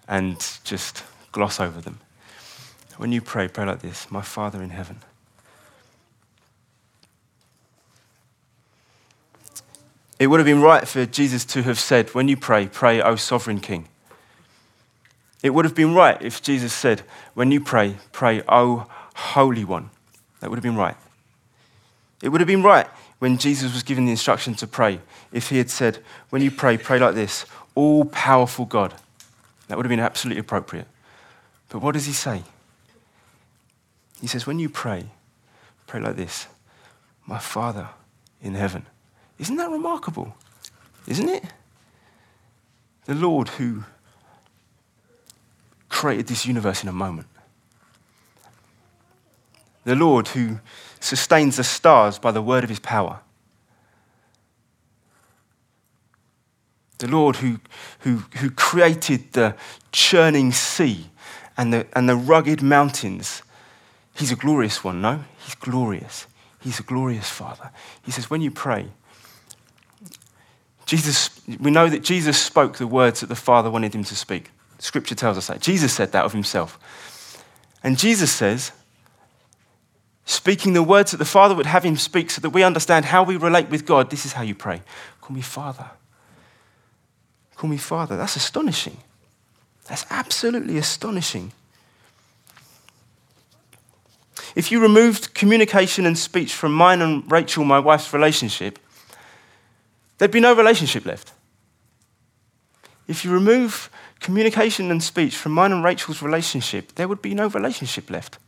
and 0.08 0.36
just 0.64 1.04
gloss 1.32 1.58
over 1.60 1.80
them. 1.80 1.98
When 2.96 3.12
you 3.12 3.20
pray, 3.20 3.48
pray 3.48 3.66
like 3.66 3.80
this 3.80 4.10
My 4.10 4.22
Father 4.22 4.62
in 4.62 4.70
heaven. 4.70 5.00
It 10.18 10.28
would 10.28 10.38
have 10.38 10.46
been 10.46 10.60
right 10.60 10.86
for 10.86 11.04
Jesus 11.04 11.44
to 11.46 11.62
have 11.64 11.80
said, 11.80 12.10
When 12.14 12.28
you 12.28 12.36
pray, 12.36 12.68
pray, 12.68 13.02
O 13.02 13.16
sovereign 13.16 13.58
King. 13.58 13.88
It 15.42 15.50
would 15.50 15.64
have 15.64 15.74
been 15.74 15.94
right 15.94 16.20
if 16.22 16.40
Jesus 16.40 16.72
said, 16.72 17.00
When 17.34 17.50
you 17.50 17.60
pray, 17.60 17.96
pray, 18.12 18.42
O 18.48 18.86
Holy 19.14 19.64
One. 19.64 19.90
That 20.40 20.50
would 20.50 20.56
have 20.56 20.62
been 20.62 20.76
right. 20.76 20.96
It 22.22 22.28
would 22.28 22.40
have 22.40 22.48
been 22.48 22.62
right 22.62 22.86
when 23.18 23.38
Jesus 23.38 23.72
was 23.72 23.82
given 23.82 24.04
the 24.04 24.10
instruction 24.10 24.54
to 24.56 24.66
pray 24.66 25.00
if 25.32 25.50
he 25.50 25.58
had 25.58 25.70
said, 25.70 25.98
When 26.30 26.42
you 26.42 26.50
pray, 26.50 26.76
pray 26.76 26.98
like 26.98 27.14
this 27.14 27.46
All 27.74 28.04
powerful 28.04 28.64
God. 28.64 28.94
That 29.68 29.76
would 29.76 29.86
have 29.86 29.90
been 29.90 30.00
absolutely 30.00 30.40
appropriate. 30.40 30.86
But 31.68 31.80
what 31.80 31.92
does 31.92 32.06
he 32.06 32.12
say? 32.12 32.42
He 34.20 34.26
says, 34.26 34.46
When 34.46 34.58
you 34.58 34.68
pray, 34.68 35.06
pray 35.86 36.00
like 36.00 36.16
this 36.16 36.46
My 37.26 37.38
Father 37.38 37.88
in 38.42 38.54
heaven. 38.54 38.86
Isn't 39.38 39.56
that 39.56 39.70
remarkable? 39.70 40.36
Isn't 41.06 41.28
it? 41.28 41.44
The 43.06 43.14
Lord 43.14 43.48
who 43.48 43.84
created 45.88 46.26
this 46.26 46.46
universe 46.46 46.82
in 46.82 46.88
a 46.88 46.92
moment. 46.92 47.26
The 49.84 49.94
Lord 49.96 50.28
who 50.28 50.60
sustains 51.00 51.56
the 51.56 51.64
stars 51.64 52.18
by 52.18 52.30
the 52.30 52.42
word 52.42 52.64
of 52.64 52.70
his 52.70 52.78
power. 52.78 53.20
The 56.98 57.08
Lord 57.08 57.36
who, 57.36 57.58
who, 58.00 58.22
who 58.36 58.50
created 58.50 59.32
the 59.32 59.56
churning 59.90 60.52
sea 60.52 61.06
and 61.56 61.72
the, 61.72 61.86
and 61.94 62.08
the 62.08 62.14
rugged 62.14 62.62
mountains. 62.62 63.42
He's 64.14 64.30
a 64.30 64.36
glorious 64.36 64.84
one, 64.84 65.00
no? 65.00 65.24
He's 65.44 65.56
glorious. 65.56 66.26
He's 66.60 66.78
a 66.78 66.84
glorious 66.84 67.28
Father. 67.28 67.72
He 68.04 68.12
says, 68.12 68.30
when 68.30 68.40
you 68.40 68.52
pray, 68.52 68.86
Jesus, 70.86 71.40
we 71.58 71.70
know 71.70 71.88
that 71.88 72.04
Jesus 72.04 72.38
spoke 72.40 72.76
the 72.76 72.86
words 72.86 73.20
that 73.20 73.28
the 73.28 73.34
Father 73.34 73.70
wanted 73.70 73.94
him 73.94 74.04
to 74.04 74.14
speak. 74.14 74.50
Scripture 74.78 75.14
tells 75.14 75.38
us 75.38 75.46
that. 75.46 75.60
Jesus 75.60 75.92
said 75.92 76.12
that 76.12 76.24
of 76.24 76.32
himself. 76.32 76.78
And 77.82 77.98
Jesus 77.98 78.30
says, 78.30 78.72
speaking 80.24 80.72
the 80.72 80.82
words 80.82 81.10
that 81.10 81.16
the 81.16 81.24
Father 81.24 81.54
would 81.54 81.66
have 81.66 81.84
him 81.84 81.96
speak 81.96 82.30
so 82.30 82.40
that 82.40 82.50
we 82.50 82.62
understand 82.62 83.06
how 83.06 83.22
we 83.22 83.36
relate 83.36 83.68
with 83.68 83.86
God, 83.86 84.10
this 84.10 84.24
is 84.24 84.32
how 84.32 84.42
you 84.42 84.54
pray. 84.54 84.82
Call 85.20 85.34
me 85.34 85.42
Father. 85.42 85.90
Call 87.56 87.70
me 87.70 87.76
Father. 87.76 88.16
That's 88.16 88.36
astonishing. 88.36 88.98
That's 89.86 90.06
absolutely 90.10 90.78
astonishing. 90.78 91.52
If 94.54 94.70
you 94.70 94.80
removed 94.80 95.34
communication 95.34 96.06
and 96.06 96.16
speech 96.16 96.52
from 96.54 96.72
mine 96.72 97.00
and 97.00 97.30
Rachel, 97.30 97.64
my 97.64 97.78
wife's 97.78 98.12
relationship, 98.12 98.78
there'd 100.18 100.30
be 100.30 100.40
no 100.40 100.54
relationship 100.54 101.06
left. 101.06 101.32
If 103.08 103.24
you 103.24 103.32
remove 103.32 103.90
communication 104.20 104.90
and 104.90 105.02
speech 105.02 105.36
from 105.36 105.52
mine 105.52 105.72
and 105.72 105.82
Rachel's 105.82 106.22
relationship, 106.22 106.94
there 106.94 107.08
would 107.08 107.22
be 107.22 107.34
no 107.34 107.48
relationship 107.48 108.10
left. 108.10 108.38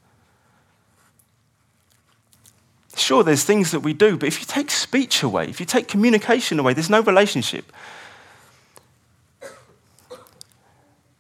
Sure, 2.97 3.25
there's 3.25 3.45
things 3.45 3.71
that 3.73 3.81
we 3.81 3.93
do, 3.93 4.17
but 4.17 4.29
if 4.29 4.41
you 4.41 4.47
take 4.47 4.71
speech 4.71 5.23
away, 5.23 5.49
if 5.49 5.59
you 5.59 5.67
take 5.67 5.89
communication 5.89 6.59
away, 6.59 6.75
there's 6.75 6.91
no 6.91 7.01
relationship. 7.01 7.73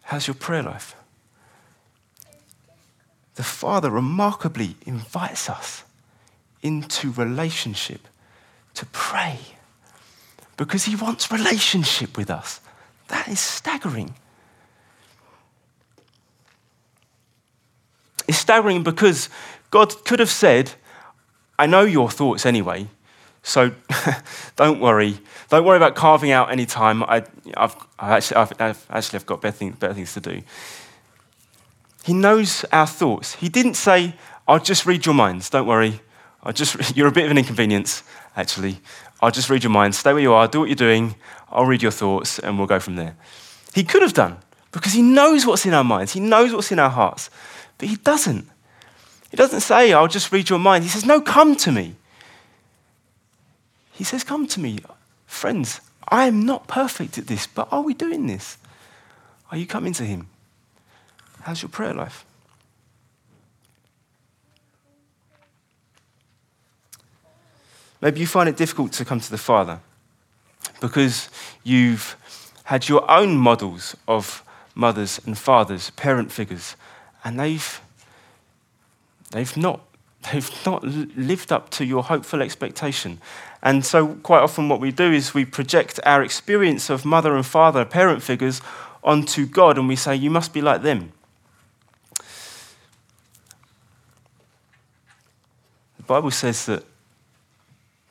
How's 0.03 0.27
your 0.27 0.35
prayer 0.35 0.63
life? 0.63 0.95
The 3.35 3.43
Father 3.43 3.91
remarkably 3.91 4.77
invites 4.87 5.51
us 5.51 5.83
into 6.63 7.11
relationship 7.13 8.07
to 8.75 8.87
pray 8.87 9.39
because 10.57 10.85
He 10.85 10.95
wants 10.95 11.33
relationship 11.33 12.17
with 12.17 12.31
us. 12.31 12.61
That 13.09 13.27
is 13.29 13.41
staggering. 13.41 14.15
It's 18.29 18.39
staggering 18.39 18.83
because 18.83 19.29
God 19.71 20.05
could 20.05 20.21
have 20.21 20.31
said, 20.31 20.73
I 21.59 21.67
know 21.67 21.83
your 21.83 22.11
thoughts 22.11 22.47
anyway, 22.47 22.89
so 23.43 23.73
don't 24.57 24.81
worry. 24.81 25.19
Don't 25.49 25.65
worry 25.65 25.77
about 25.77 25.95
carving 25.95 26.31
out 26.31 26.51
any 26.51 26.67
time. 26.67 27.03
I, 27.05 27.25
have 27.57 27.77
actually, 27.99 28.37
I've, 28.37 28.53
I've, 28.61 28.87
actually 28.91 29.19
I've 29.19 29.27
got 29.27 29.41
better, 29.41 29.71
better 29.73 29.95
things 29.95 30.15
to 30.15 30.21
do. 30.21 30.43
He 32.05 32.13
knows 32.13 32.65
our 32.73 32.87
thoughts. 32.87 33.35
He 33.37 33.49
didn't 33.49 33.75
say, 33.75 34.15
I'll 34.47 34.59
just 34.61 34.85
read 34.85 35.07
your 35.07 35.15
minds. 35.15 35.49
Don't 35.49 35.67
worry. 35.67 36.01
I'll 36.43 36.53
just, 36.53 36.97
you're 36.97 37.09
a 37.09 37.13
bit 37.13 37.25
of 37.25 37.31
an 37.31 37.39
inconvenience, 37.39 38.03
actually. 38.37 38.81
I'll 39.23 39.31
just 39.31 39.49
read 39.49 39.63
your 39.63 39.73
minds. 39.73 39.99
Stay 39.99 40.13
where 40.13 40.23
you 40.23 40.33
are. 40.35 40.47
Do 40.49 40.61
what 40.61 40.69
you're 40.69 40.77
doing. 40.77 41.15
I'll 41.51 41.65
read 41.65 41.83
your 41.83 41.93
thoughts, 41.93 42.39
and 42.39 42.59
we'll 42.59 42.67
go 42.67 42.81
from 42.81 42.97
there. 42.97 43.17
He 43.75 43.85
could 43.85 44.03
have 44.03 44.13
done 44.13 44.39
because 44.71 44.93
he 44.93 45.03
knows 45.03 45.47
what's 45.47 45.65
in 45.65 45.73
our 45.73 45.85
minds. 45.85 46.13
He 46.13 46.21
knows 46.21 46.53
what's 46.53 46.73
in 46.73 46.79
our 46.79 46.91
hearts. 46.91 47.31
But 47.79 47.89
he 47.89 47.97
doesn't. 47.97 48.49
He 49.35 49.37
doesn't 49.37 49.63
say, 49.63 49.93
I'll 49.93 50.07
just 50.07 50.31
read 50.31 50.49
your 50.49 50.61
mind. 50.61 50.85
He 50.85 50.91
says, 50.91 51.05
No, 51.05 51.21
come 51.21 51.57
to 51.57 51.73
me. 51.73 51.97
He 53.91 54.05
says, 54.05 54.23
Come 54.23 54.47
to 54.47 54.61
me. 54.61 54.79
Friends, 55.27 55.81
I 56.07 56.29
am 56.29 56.47
not 56.47 56.69
perfect 56.69 57.19
at 57.19 57.27
this, 57.27 57.49
but 57.49 57.67
are 57.73 57.83
we 57.83 57.95
doing 57.95 58.29
this? 58.29 58.59
Are 59.51 59.59
you 59.59 59.67
coming 59.67 59.93
to 59.95 60.05
him? 60.05 60.29
How's 61.41 61.63
your 61.63 61.69
prayer 61.69 61.93
life? 61.93 62.25
Maybe 68.01 68.21
you 68.21 68.29
find 68.29 68.49
it 68.49 68.57
difficult 68.57 68.93
to 68.93 69.05
come 69.05 69.19
to 69.19 69.31
the 69.33 69.37
Father 69.37 69.81
because 70.81 71.29
you've 71.65 72.15
had 72.63 72.89
your 72.89 73.11
own 73.11 73.37
models 73.37 73.97
of 74.07 74.45
mothers 74.77 75.21
and 75.27 75.37
fathers, 75.37 75.91
parent 75.91 76.31
figures, 76.31 76.77
and 77.25 77.41
they've 77.41 77.81
They've 79.35 79.57
not, 79.57 79.81
they've 80.33 80.49
not 80.65 80.85
lived 80.85 81.51
up 81.51 81.69
to 81.71 81.85
your 81.85 82.05
hopeful 82.05 82.41
expectation. 82.41 83.21
And 83.65 83.85
so, 83.85 84.15
quite 84.23 84.43
often, 84.43 84.69
what 84.69 84.79
we 84.79 84.93
do 84.93 85.11
is 85.11 85.35
we 85.35 85.45
project 85.45 85.99
our 86.07 86.23
experience 86.23 86.89
of 86.89 87.05
mother 87.05 87.35
and 87.35 87.45
father, 87.45 87.85
parent 87.85 88.23
figures, 88.23 88.63
onto 89.03 89.45
God, 89.45 89.77
and 89.77 89.89
we 89.89 89.97
say, 89.97 90.15
You 90.15 90.31
must 90.31 90.53
be 90.53 90.61
like 90.61 90.83
them. 90.83 91.11
The 95.97 96.05
Bible 96.07 96.31
says 96.31 96.67
that 96.67 96.85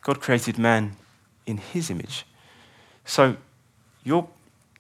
God 0.02 0.20
created 0.20 0.58
man 0.58 0.98
in 1.46 1.56
his 1.56 1.90
image. 1.90 2.26
So, 3.06 3.38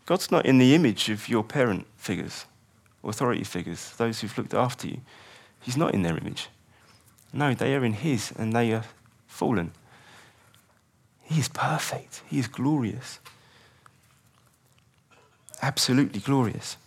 God's 0.05 0.29
not 0.29 0.45
in 0.45 0.57
the 0.57 0.75
image 0.75 1.07
of 1.07 1.29
your 1.29 1.45
parent 1.45 1.88
figures, 1.95 2.47
authority 3.01 3.45
figures, 3.45 3.93
those 3.95 4.19
who've 4.19 4.38
looked 4.38 4.53
after 4.53 4.89
you. 4.89 5.00
He's 5.63 5.77
not 5.77 5.93
in 5.93 6.03
their 6.03 6.17
image. 6.17 6.50
No, 7.32 7.53
they 7.53 7.74
are 7.74 7.84
in 7.84 7.93
His 7.93 8.32
and 8.38 8.53
they 8.53 8.72
are 8.74 8.84
fallen. 9.25 9.72
He 11.24 11.39
is 11.39 11.48
perfect. 11.48 12.22
He 12.27 12.38
is 12.38 12.48
glorious. 12.48 13.20
Absolutely 15.62 16.20
glorious. 16.20 16.77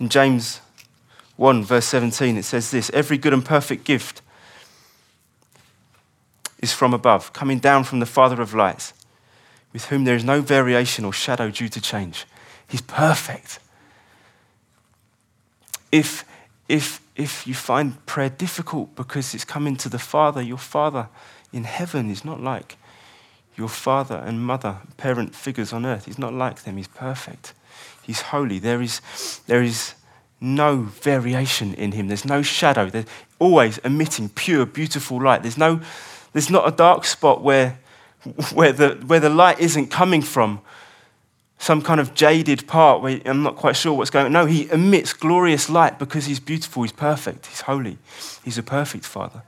In 0.00 0.08
James 0.08 0.60
1, 1.36 1.64
verse 1.64 1.84
17, 1.84 2.36
it 2.36 2.44
says 2.44 2.70
this 2.70 2.90
Every 2.94 3.18
good 3.18 3.32
and 3.32 3.44
perfect 3.44 3.84
gift 3.84 4.22
is 6.58 6.72
from 6.72 6.94
above, 6.94 7.32
coming 7.32 7.58
down 7.58 7.84
from 7.84 8.00
the 8.00 8.06
Father 8.06 8.40
of 8.40 8.54
lights, 8.54 8.94
with 9.72 9.86
whom 9.86 10.04
there 10.04 10.16
is 10.16 10.24
no 10.24 10.40
variation 10.40 11.04
or 11.04 11.12
shadow 11.12 11.50
due 11.50 11.68
to 11.68 11.80
change. 11.80 12.24
He's 12.66 12.80
perfect. 12.80 13.58
If, 15.92 16.24
if, 16.68 17.00
if 17.14 17.46
you 17.46 17.54
find 17.54 18.04
prayer 18.06 18.30
difficult 18.30 18.96
because 18.96 19.34
it's 19.34 19.44
coming 19.44 19.76
to 19.76 19.88
the 19.88 19.98
Father, 19.98 20.42
your 20.42 20.58
Father 20.58 21.08
in 21.52 21.64
heaven 21.64 22.10
is 22.10 22.24
not 22.24 22.40
like 22.40 22.76
your 23.56 23.68
father 23.68 24.16
and 24.16 24.44
mother, 24.44 24.78
parent 24.96 25.34
figures 25.34 25.72
on 25.72 25.84
earth. 25.84 26.06
He's 26.06 26.18
not 26.18 26.32
like 26.32 26.62
them. 26.62 26.76
He's 26.76 26.88
perfect. 26.88 27.52
He's 28.02 28.22
holy. 28.22 28.58
There 28.58 28.80
is, 28.80 29.00
there 29.46 29.62
is 29.62 29.94
no 30.40 30.76
variation 30.76 31.74
in 31.74 31.92
him. 31.92 32.08
There's 32.08 32.24
no 32.24 32.42
shadow. 32.42 32.88
There's 32.88 33.06
always 33.38 33.78
emitting 33.78 34.30
pure, 34.30 34.64
beautiful 34.66 35.22
light. 35.22 35.42
There's, 35.42 35.58
no, 35.58 35.80
there's 36.32 36.50
not 36.50 36.66
a 36.66 36.70
dark 36.70 37.04
spot 37.04 37.42
where, 37.42 37.78
where, 38.54 38.72
the, 38.72 39.02
where 39.06 39.20
the 39.20 39.28
light 39.28 39.60
isn't 39.60 39.88
coming 39.88 40.22
from 40.22 40.60
some 41.62 41.80
kind 41.80 42.00
of 42.00 42.12
jaded 42.12 42.66
part 42.66 43.00
where 43.00 43.20
I'm 43.24 43.44
not 43.44 43.54
quite 43.54 43.76
sure 43.76 43.92
what's 43.92 44.10
going 44.10 44.26
on. 44.26 44.32
No, 44.32 44.46
he 44.46 44.68
emits 44.72 45.12
glorious 45.12 45.70
light 45.70 45.96
because 45.96 46.26
he's 46.26 46.40
beautiful, 46.40 46.82
he's 46.82 46.90
perfect, 46.90 47.46
he's 47.46 47.60
holy, 47.60 47.98
he's 48.44 48.58
a 48.58 48.64
perfect 48.64 49.04
father. 49.04 49.44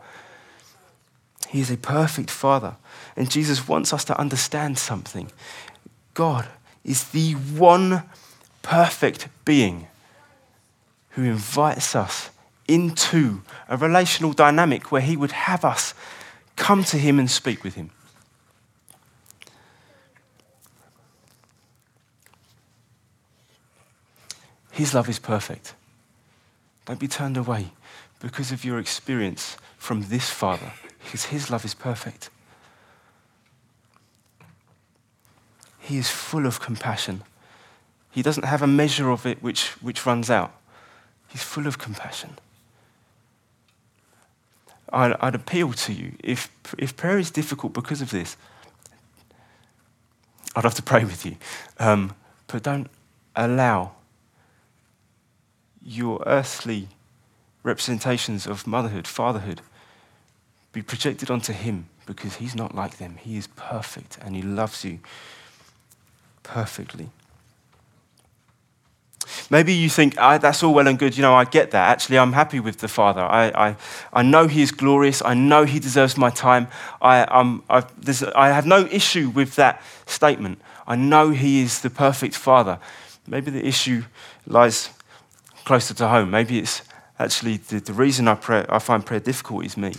He 1.48 1.60
is 1.60 1.72
a 1.72 1.76
perfect 1.76 2.30
father. 2.30 2.76
And 3.16 3.28
Jesus 3.28 3.66
wants 3.66 3.92
us 3.92 4.04
to 4.04 4.16
understand 4.16 4.78
something. 4.78 5.32
God 6.14 6.46
is 6.84 7.10
the 7.10 7.32
one 7.32 8.04
perfect 8.62 9.26
being 9.44 9.88
who 11.10 11.24
invites 11.24 11.96
us 11.96 12.30
into 12.68 13.42
a 13.68 13.76
relational 13.76 14.32
dynamic 14.32 14.92
where 14.92 15.02
he 15.02 15.16
would 15.16 15.32
have 15.32 15.64
us 15.64 15.94
come 16.54 16.84
to 16.84 16.96
him 16.96 17.18
and 17.18 17.28
speak 17.28 17.64
with 17.64 17.74
him. 17.74 17.90
His 24.74 24.92
love 24.92 25.08
is 25.08 25.20
perfect. 25.20 25.76
Don't 26.84 26.98
be 26.98 27.06
turned 27.06 27.36
away 27.36 27.70
because 28.18 28.50
of 28.50 28.64
your 28.64 28.80
experience 28.80 29.56
from 29.78 30.06
this 30.08 30.30
Father, 30.30 30.72
because 31.04 31.26
His 31.26 31.48
love 31.48 31.64
is 31.64 31.74
perfect. 31.74 32.28
He 35.78 35.96
is 35.96 36.10
full 36.10 36.44
of 36.44 36.58
compassion. 36.58 37.22
He 38.10 38.20
doesn't 38.20 38.42
have 38.42 38.62
a 38.62 38.66
measure 38.66 39.10
of 39.10 39.24
it 39.26 39.40
which, 39.40 39.80
which 39.80 40.04
runs 40.04 40.28
out. 40.28 40.52
He's 41.28 41.44
full 41.44 41.68
of 41.68 41.78
compassion. 41.78 42.30
I'd, 44.92 45.14
I'd 45.20 45.36
appeal 45.36 45.72
to 45.72 45.92
you 45.92 46.14
if, 46.18 46.50
if 46.78 46.96
prayer 46.96 47.20
is 47.20 47.30
difficult 47.30 47.74
because 47.74 48.02
of 48.02 48.10
this, 48.10 48.36
I'd 50.56 50.64
have 50.64 50.74
to 50.74 50.82
pray 50.82 51.04
with 51.04 51.24
you. 51.24 51.36
Um, 51.78 52.16
but 52.48 52.64
don't 52.64 52.88
allow 53.36 53.92
your 55.84 56.22
earthly 56.26 56.88
representations 57.62 58.46
of 58.46 58.66
motherhood, 58.66 59.06
fatherhood, 59.06 59.60
be 60.72 60.82
projected 60.82 61.30
onto 61.30 61.52
Him 61.52 61.88
because 62.06 62.36
He's 62.36 62.54
not 62.54 62.74
like 62.74 62.98
them. 62.98 63.16
He 63.16 63.36
is 63.36 63.46
perfect 63.48 64.18
and 64.22 64.34
He 64.34 64.42
loves 64.42 64.84
you 64.84 64.98
perfectly. 66.42 67.10
Maybe 69.50 69.72
you 69.72 69.88
think, 69.88 70.14
ah, 70.18 70.38
that's 70.38 70.62
all 70.62 70.74
well 70.74 70.86
and 70.86 70.98
good. 70.98 71.16
You 71.16 71.22
know, 71.22 71.34
I 71.34 71.44
get 71.44 71.70
that. 71.70 71.90
Actually, 71.90 72.18
I'm 72.18 72.32
happy 72.32 72.60
with 72.60 72.78
the 72.78 72.88
Father. 72.88 73.22
I, 73.22 73.48
I, 73.48 73.76
I 74.12 74.22
know 74.22 74.46
He 74.46 74.62
is 74.62 74.70
glorious. 74.70 75.22
I 75.22 75.34
know 75.34 75.64
He 75.64 75.78
deserves 75.78 76.16
my 76.16 76.30
time. 76.30 76.68
I, 77.00 77.26
I'm, 77.30 77.62
I, 77.68 77.84
I 78.34 78.48
have 78.48 78.66
no 78.66 78.86
issue 78.86 79.30
with 79.30 79.56
that 79.56 79.82
statement. 80.06 80.60
I 80.86 80.96
know 80.96 81.30
He 81.30 81.62
is 81.62 81.80
the 81.80 81.90
perfect 81.90 82.34
Father. 82.34 82.78
Maybe 83.26 83.50
the 83.50 83.66
issue 83.66 84.04
lies 84.46 84.90
closer 85.64 85.94
to 85.94 86.08
home. 86.08 86.30
Maybe 86.30 86.58
it's 86.58 86.82
actually 87.18 87.58
the, 87.58 87.80
the 87.80 87.92
reason 87.92 88.28
I, 88.28 88.34
pray, 88.34 88.64
I 88.68 88.78
find 88.78 89.04
prayer 89.04 89.20
difficult 89.20 89.64
is 89.64 89.76
me. 89.76 89.94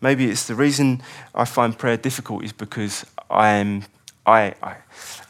Maybe 0.00 0.26
it's 0.26 0.46
the 0.46 0.54
reason 0.54 1.02
I 1.34 1.44
find 1.44 1.76
prayer 1.76 1.96
difficult 1.96 2.44
is 2.44 2.52
because 2.52 3.06
I 3.30 3.50
am, 3.50 3.84
I, 4.26 4.54
I, 4.62 4.76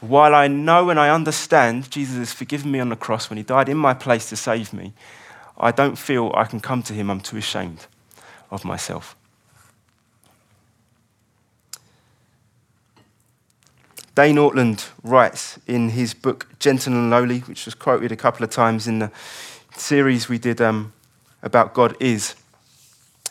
while 0.01 0.35
I 0.35 0.47
know 0.47 0.89
and 0.89 0.99
I 0.99 1.09
understand 1.09 1.89
Jesus 1.89 2.17
has 2.17 2.33
forgiven 2.33 2.71
me 2.71 2.79
on 2.79 2.89
the 2.89 2.95
cross 2.95 3.29
when 3.29 3.37
he 3.37 3.43
died 3.43 3.69
in 3.69 3.77
my 3.77 3.93
place 3.93 4.29
to 4.29 4.35
save 4.35 4.73
me, 4.73 4.93
I 5.57 5.71
don't 5.71 5.97
feel 5.97 6.31
I 6.35 6.43
can 6.43 6.59
come 6.59 6.83
to 6.83 6.93
him. 6.93 7.09
I'm 7.09 7.21
too 7.21 7.37
ashamed 7.37 7.87
of 8.51 8.63
myself. 8.63 9.15
Dane 14.17 14.37
Ortlund 14.37 14.89
writes 15.03 15.59
in 15.67 15.89
his 15.89 16.15
book 16.15 16.47
Gentle 16.57 16.91
and 16.91 17.11
Lowly, 17.11 17.41
which 17.41 17.65
was 17.65 17.75
quoted 17.75 18.11
a 18.11 18.15
couple 18.15 18.43
of 18.43 18.49
times 18.49 18.87
in 18.87 18.97
the 18.97 19.11
series 19.75 20.27
we 20.27 20.39
did 20.39 20.59
um, 20.59 20.91
about 21.43 21.75
God 21.75 21.95
is. 21.99 22.33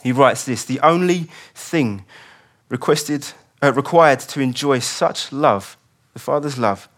He 0.05 0.13
writes 0.13 0.45
this 0.45 0.65
The 0.65 0.79
only 0.83 1.29
thing 1.57 2.05
requested, 2.69 3.27
uh, 3.61 3.73
required 3.73 4.21
to 4.21 4.41
enjoy 4.41 4.79
such 4.79 5.33
love, 5.33 5.77
the 6.13 6.21
Father's 6.21 6.57
love, 6.57 6.89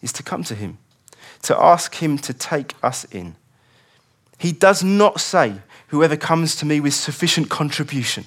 is 0.00 0.12
to 0.12 0.22
come 0.22 0.44
to 0.44 0.54
Him, 0.54 0.78
to 1.42 1.60
ask 1.60 1.96
Him 1.96 2.18
to 2.18 2.32
take 2.32 2.74
us 2.84 3.02
in. 3.06 3.34
He 4.38 4.52
does 4.52 4.84
not 4.84 5.18
say, 5.20 5.54
Whoever 5.88 6.16
comes 6.16 6.54
to 6.54 6.66
me 6.66 6.78
with 6.78 6.94
sufficient 6.94 7.48
contribution 7.50 8.26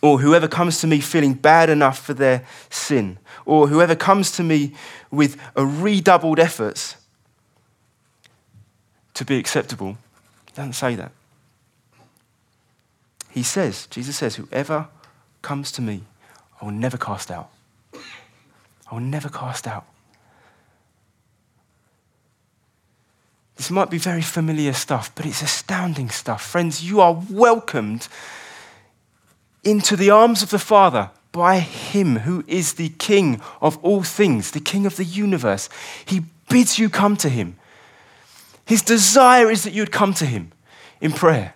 or 0.00 0.20
whoever 0.20 0.48
comes 0.48 0.80
to 0.80 0.86
me 0.86 1.00
feeling 1.00 1.34
bad 1.34 1.68
enough 1.70 1.98
for 1.98 2.14
their 2.14 2.44
sin, 2.70 3.18
or 3.44 3.68
whoever 3.68 3.96
comes 3.96 4.30
to 4.32 4.42
me 4.42 4.74
with 5.10 5.36
a 5.56 5.64
redoubled 5.64 6.38
efforts 6.38 6.96
to 9.14 9.24
be 9.24 9.38
acceptable, 9.38 9.96
he 10.46 10.52
doesn't 10.54 10.74
say 10.74 10.94
that. 10.94 11.12
He 13.30 13.42
says, 13.42 13.86
Jesus 13.88 14.16
says, 14.16 14.36
whoever 14.36 14.88
comes 15.42 15.72
to 15.72 15.82
me, 15.82 16.02
I 16.60 16.64
will 16.64 16.72
never 16.72 16.96
cast 16.96 17.30
out. 17.30 17.50
I 17.94 18.94
will 18.94 19.00
never 19.00 19.28
cast 19.28 19.66
out. 19.66 19.84
This 23.56 23.70
might 23.70 23.90
be 23.90 23.98
very 23.98 24.22
familiar 24.22 24.72
stuff, 24.72 25.12
but 25.16 25.26
it's 25.26 25.42
astounding 25.42 26.10
stuff. 26.10 26.42
Friends, 26.42 26.88
you 26.88 27.00
are 27.00 27.20
welcomed 27.28 28.06
into 29.64 29.96
the 29.96 30.10
arms 30.10 30.42
of 30.42 30.50
the 30.50 30.58
Father 30.58 31.10
by 31.32 31.58
Him 31.58 32.20
who 32.20 32.44
is 32.46 32.74
the 32.74 32.88
King 32.90 33.40
of 33.60 33.76
all 33.84 34.02
things, 34.02 34.50
the 34.50 34.60
King 34.60 34.86
of 34.86 34.96
the 34.96 35.04
universe. 35.04 35.68
He 36.04 36.22
bids 36.48 36.78
you 36.78 36.88
come 36.88 37.16
to 37.18 37.28
Him. 37.28 37.56
His 38.64 38.82
desire 38.82 39.50
is 39.50 39.64
that 39.64 39.72
you 39.72 39.82
would 39.82 39.92
come 39.92 40.14
to 40.14 40.26
Him 40.26 40.52
in 41.00 41.12
prayer. 41.12 41.54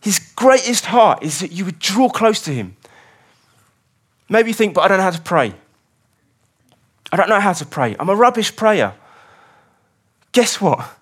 His 0.00 0.18
greatest 0.36 0.86
heart 0.86 1.22
is 1.22 1.40
that 1.40 1.52
you 1.52 1.64
would 1.64 1.78
draw 1.78 2.08
close 2.08 2.40
to 2.42 2.52
Him. 2.52 2.76
Maybe 4.28 4.50
you 4.50 4.54
think, 4.54 4.74
but 4.74 4.82
I 4.82 4.88
don't 4.88 4.98
know 4.98 5.04
how 5.04 5.10
to 5.10 5.20
pray. 5.20 5.54
I 7.10 7.16
don't 7.16 7.28
know 7.28 7.40
how 7.40 7.54
to 7.54 7.66
pray. 7.66 7.96
I'm 7.98 8.08
a 8.08 8.14
rubbish 8.14 8.54
prayer. 8.54 8.94
Guess 10.32 10.60
what? 10.60 10.96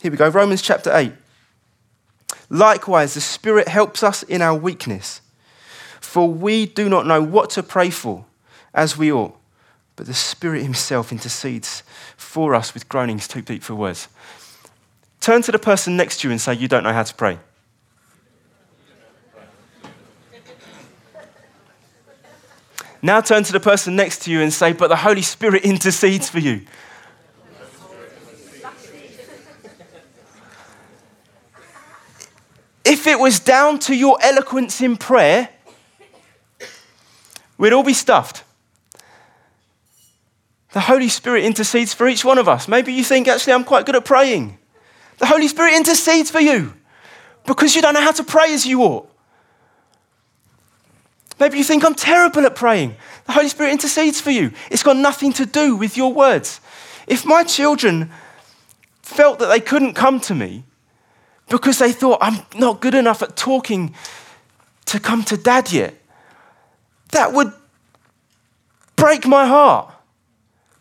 Here 0.00 0.10
we 0.10 0.16
go 0.16 0.28
Romans 0.28 0.60
chapter 0.62 0.94
8. 0.94 1.12
Likewise, 2.52 3.14
the 3.14 3.20
Spirit 3.22 3.66
helps 3.66 4.02
us 4.02 4.22
in 4.24 4.42
our 4.42 4.54
weakness. 4.54 5.22
For 6.02 6.28
we 6.28 6.66
do 6.66 6.86
not 6.86 7.06
know 7.06 7.22
what 7.22 7.48
to 7.50 7.62
pray 7.62 7.88
for 7.88 8.26
as 8.74 8.94
we 8.94 9.10
ought, 9.10 9.34
but 9.96 10.04
the 10.04 10.12
Spirit 10.12 10.62
Himself 10.62 11.12
intercedes 11.12 11.82
for 12.14 12.54
us 12.54 12.74
with 12.74 12.90
groanings 12.90 13.26
too 13.26 13.40
deep 13.40 13.62
for 13.62 13.74
words. 13.74 14.06
Turn 15.18 15.40
to 15.40 15.50
the 15.50 15.58
person 15.58 15.96
next 15.96 16.20
to 16.20 16.28
you 16.28 16.32
and 16.32 16.38
say, 16.38 16.52
You 16.52 16.68
don't 16.68 16.82
know 16.82 16.92
how 16.92 17.04
to 17.04 17.14
pray. 17.14 17.38
Now 23.00 23.22
turn 23.22 23.44
to 23.44 23.52
the 23.52 23.60
person 23.60 23.96
next 23.96 24.24
to 24.24 24.30
you 24.30 24.42
and 24.42 24.52
say, 24.52 24.74
But 24.74 24.88
the 24.88 24.96
Holy 24.96 25.22
Spirit 25.22 25.64
intercedes 25.64 26.28
for 26.28 26.38
you. 26.38 26.66
If 32.84 33.06
it 33.06 33.18
was 33.18 33.40
down 33.40 33.78
to 33.80 33.94
your 33.94 34.18
eloquence 34.22 34.80
in 34.80 34.96
prayer, 34.96 35.48
we'd 37.58 37.72
all 37.72 37.84
be 37.84 37.94
stuffed. 37.94 38.44
The 40.72 40.80
Holy 40.80 41.08
Spirit 41.08 41.44
intercedes 41.44 41.92
for 41.94 42.08
each 42.08 42.24
one 42.24 42.38
of 42.38 42.48
us. 42.48 42.66
Maybe 42.66 42.92
you 42.92 43.04
think, 43.04 43.28
actually, 43.28 43.52
I'm 43.52 43.64
quite 43.64 43.86
good 43.86 43.94
at 43.94 44.04
praying. 44.04 44.58
The 45.18 45.26
Holy 45.26 45.46
Spirit 45.46 45.74
intercedes 45.74 46.30
for 46.30 46.40
you 46.40 46.72
because 47.46 47.76
you 47.76 47.82
don't 47.82 47.94
know 47.94 48.00
how 48.00 48.12
to 48.12 48.24
pray 48.24 48.52
as 48.52 48.66
you 48.66 48.82
ought. 48.82 49.08
Maybe 51.38 51.58
you 51.58 51.64
think, 51.64 51.84
I'm 51.84 51.94
terrible 51.94 52.46
at 52.46 52.54
praying. 52.54 52.96
The 53.26 53.32
Holy 53.32 53.48
Spirit 53.48 53.72
intercedes 53.72 54.20
for 54.20 54.30
you. 54.30 54.52
It's 54.70 54.82
got 54.82 54.96
nothing 54.96 55.32
to 55.34 55.46
do 55.46 55.76
with 55.76 55.96
your 55.96 56.12
words. 56.12 56.60
If 57.06 57.26
my 57.26 57.44
children 57.44 58.10
felt 59.02 59.38
that 59.40 59.46
they 59.46 59.60
couldn't 59.60 59.94
come 59.94 60.20
to 60.20 60.34
me 60.34 60.64
because 61.52 61.78
they 61.78 61.92
thought, 61.92 62.18
I'm 62.22 62.40
not 62.58 62.80
good 62.80 62.94
enough 62.94 63.22
at 63.22 63.36
talking 63.36 63.94
to 64.86 64.98
come 64.98 65.22
to 65.24 65.36
dad 65.36 65.70
yet. 65.70 65.94
That 67.10 67.34
would 67.34 67.52
break 68.96 69.26
my 69.26 69.46
heart 69.46 69.92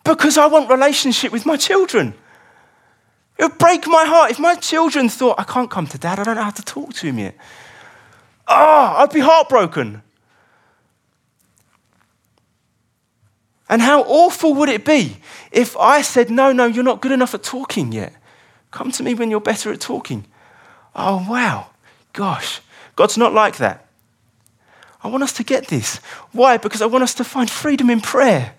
because 0.05 0.37
I 0.37 0.47
want 0.47 0.69
relationship 0.69 1.33
with 1.33 1.45
my 1.45 1.57
children. 1.57 2.13
It 3.37 3.43
would 3.43 3.57
break 3.57 3.85
my 3.85 4.05
heart 4.05 4.31
if 4.31 4.39
my 4.39 4.55
children 4.55 5.09
thought, 5.09 5.37
I 5.37 5.43
can't 5.43 5.69
come 5.69 5.87
to 5.87 5.97
dad, 5.97 6.19
I 6.19 6.23
don't 6.23 6.35
know 6.35 6.43
how 6.43 6.51
to 6.51 6.63
talk 6.63 6.93
to 6.93 7.07
him 7.07 7.19
yet. 7.19 7.35
Oh, 8.47 8.93
I'd 8.97 9.11
be 9.11 9.19
heartbroken. 9.19 10.01
And 13.67 13.81
how 13.81 14.03
awful 14.03 14.53
would 14.53 14.69
it 14.69 14.85
be 14.85 15.17
if 15.51 15.75
I 15.75 16.01
said, 16.01 16.29
No, 16.29 16.53
no, 16.53 16.65
you're 16.65 16.83
not 16.83 17.01
good 17.01 17.11
enough 17.11 17.33
at 17.33 17.43
talking 17.43 17.91
yet. 17.91 18.13
Come 18.69 18.91
to 18.93 19.03
me 19.03 19.15
when 19.15 19.29
you're 19.29 19.41
better 19.41 19.71
at 19.73 19.81
talking. 19.81 20.25
Oh, 20.95 21.25
wow. 21.29 21.67
Gosh, 22.13 22.61
God's 22.95 23.17
not 23.17 23.33
like 23.33 23.57
that. 23.57 23.87
I 25.03 25.07
want 25.07 25.23
us 25.23 25.33
to 25.33 25.43
get 25.43 25.67
this. 25.67 25.97
Why? 26.31 26.57
Because 26.57 26.81
I 26.81 26.85
want 26.85 27.03
us 27.03 27.13
to 27.15 27.23
find 27.23 27.49
freedom 27.49 27.89
in 27.89 28.01
prayer. 28.01 28.53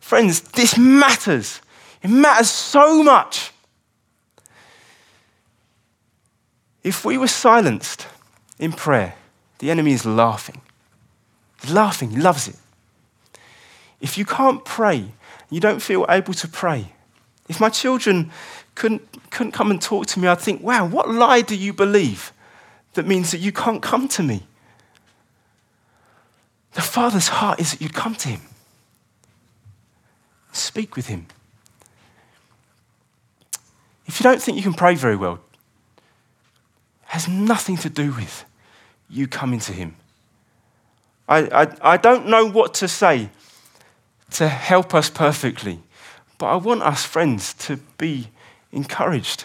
Friends, 0.00 0.40
this 0.40 0.76
matters. 0.76 1.60
It 2.02 2.10
matters 2.10 2.50
so 2.50 3.02
much. 3.02 3.52
If 6.82 7.04
we 7.04 7.16
were 7.16 7.28
silenced 7.28 8.08
in 8.58 8.72
prayer, 8.72 9.14
the 9.58 9.70
enemy 9.70 9.92
is 9.92 10.04
laughing. 10.04 10.60
He's 11.60 11.72
laughing, 11.72 12.10
he 12.10 12.16
loves 12.16 12.48
it. 12.48 12.56
If 14.00 14.18
you 14.18 14.24
can't 14.24 14.64
pray, 14.64 15.12
you 15.48 15.60
don't 15.60 15.80
feel 15.80 16.04
able 16.08 16.34
to 16.34 16.48
pray. 16.48 16.92
If 17.48 17.60
my 17.60 17.68
children 17.68 18.32
couldn't, 18.74 19.02
couldn't 19.32 19.52
come 19.52 19.70
and 19.70 19.80
talk 19.80 20.06
to 20.06 20.20
me, 20.20 20.28
I'd 20.28 20.40
think, 20.40 20.62
wow, 20.62 20.86
what 20.86 21.08
lie 21.08 21.40
do 21.40 21.56
you 21.56 21.72
believe 21.72 22.32
that 22.94 23.06
means 23.06 23.30
that 23.32 23.38
you 23.38 23.50
can't 23.50 23.82
come 23.82 24.06
to 24.08 24.22
me? 24.22 24.46
The 26.74 26.82
Father's 26.82 27.28
heart 27.28 27.58
is 27.58 27.72
that 27.72 27.80
you'd 27.80 27.94
come 27.94 28.14
to 28.16 28.28
Him, 28.28 28.40
speak 30.52 30.96
with 30.96 31.06
Him. 31.06 31.26
If 34.06 34.20
you 34.20 34.24
don't 34.24 34.40
think 34.40 34.56
you 34.56 34.62
can 34.62 34.74
pray 34.74 34.94
very 34.94 35.16
well, 35.16 35.40
has 37.06 37.28
nothing 37.28 37.76
to 37.78 37.90
do 37.90 38.12
with 38.12 38.44
you 39.08 39.26
coming 39.26 39.60
to 39.60 39.72
Him. 39.72 39.96
I, 41.28 41.62
I, 41.62 41.92
I 41.92 41.96
don't 41.96 42.26
know 42.26 42.46
what 42.46 42.74
to 42.74 42.88
say 42.88 43.30
to 44.32 44.48
help 44.48 44.94
us 44.94 45.10
perfectly, 45.10 45.80
but 46.38 46.46
I 46.46 46.56
want 46.56 46.82
us, 46.82 47.04
friends, 47.04 47.54
to 47.54 47.76
be 47.98 48.28
encouraged. 48.72 49.44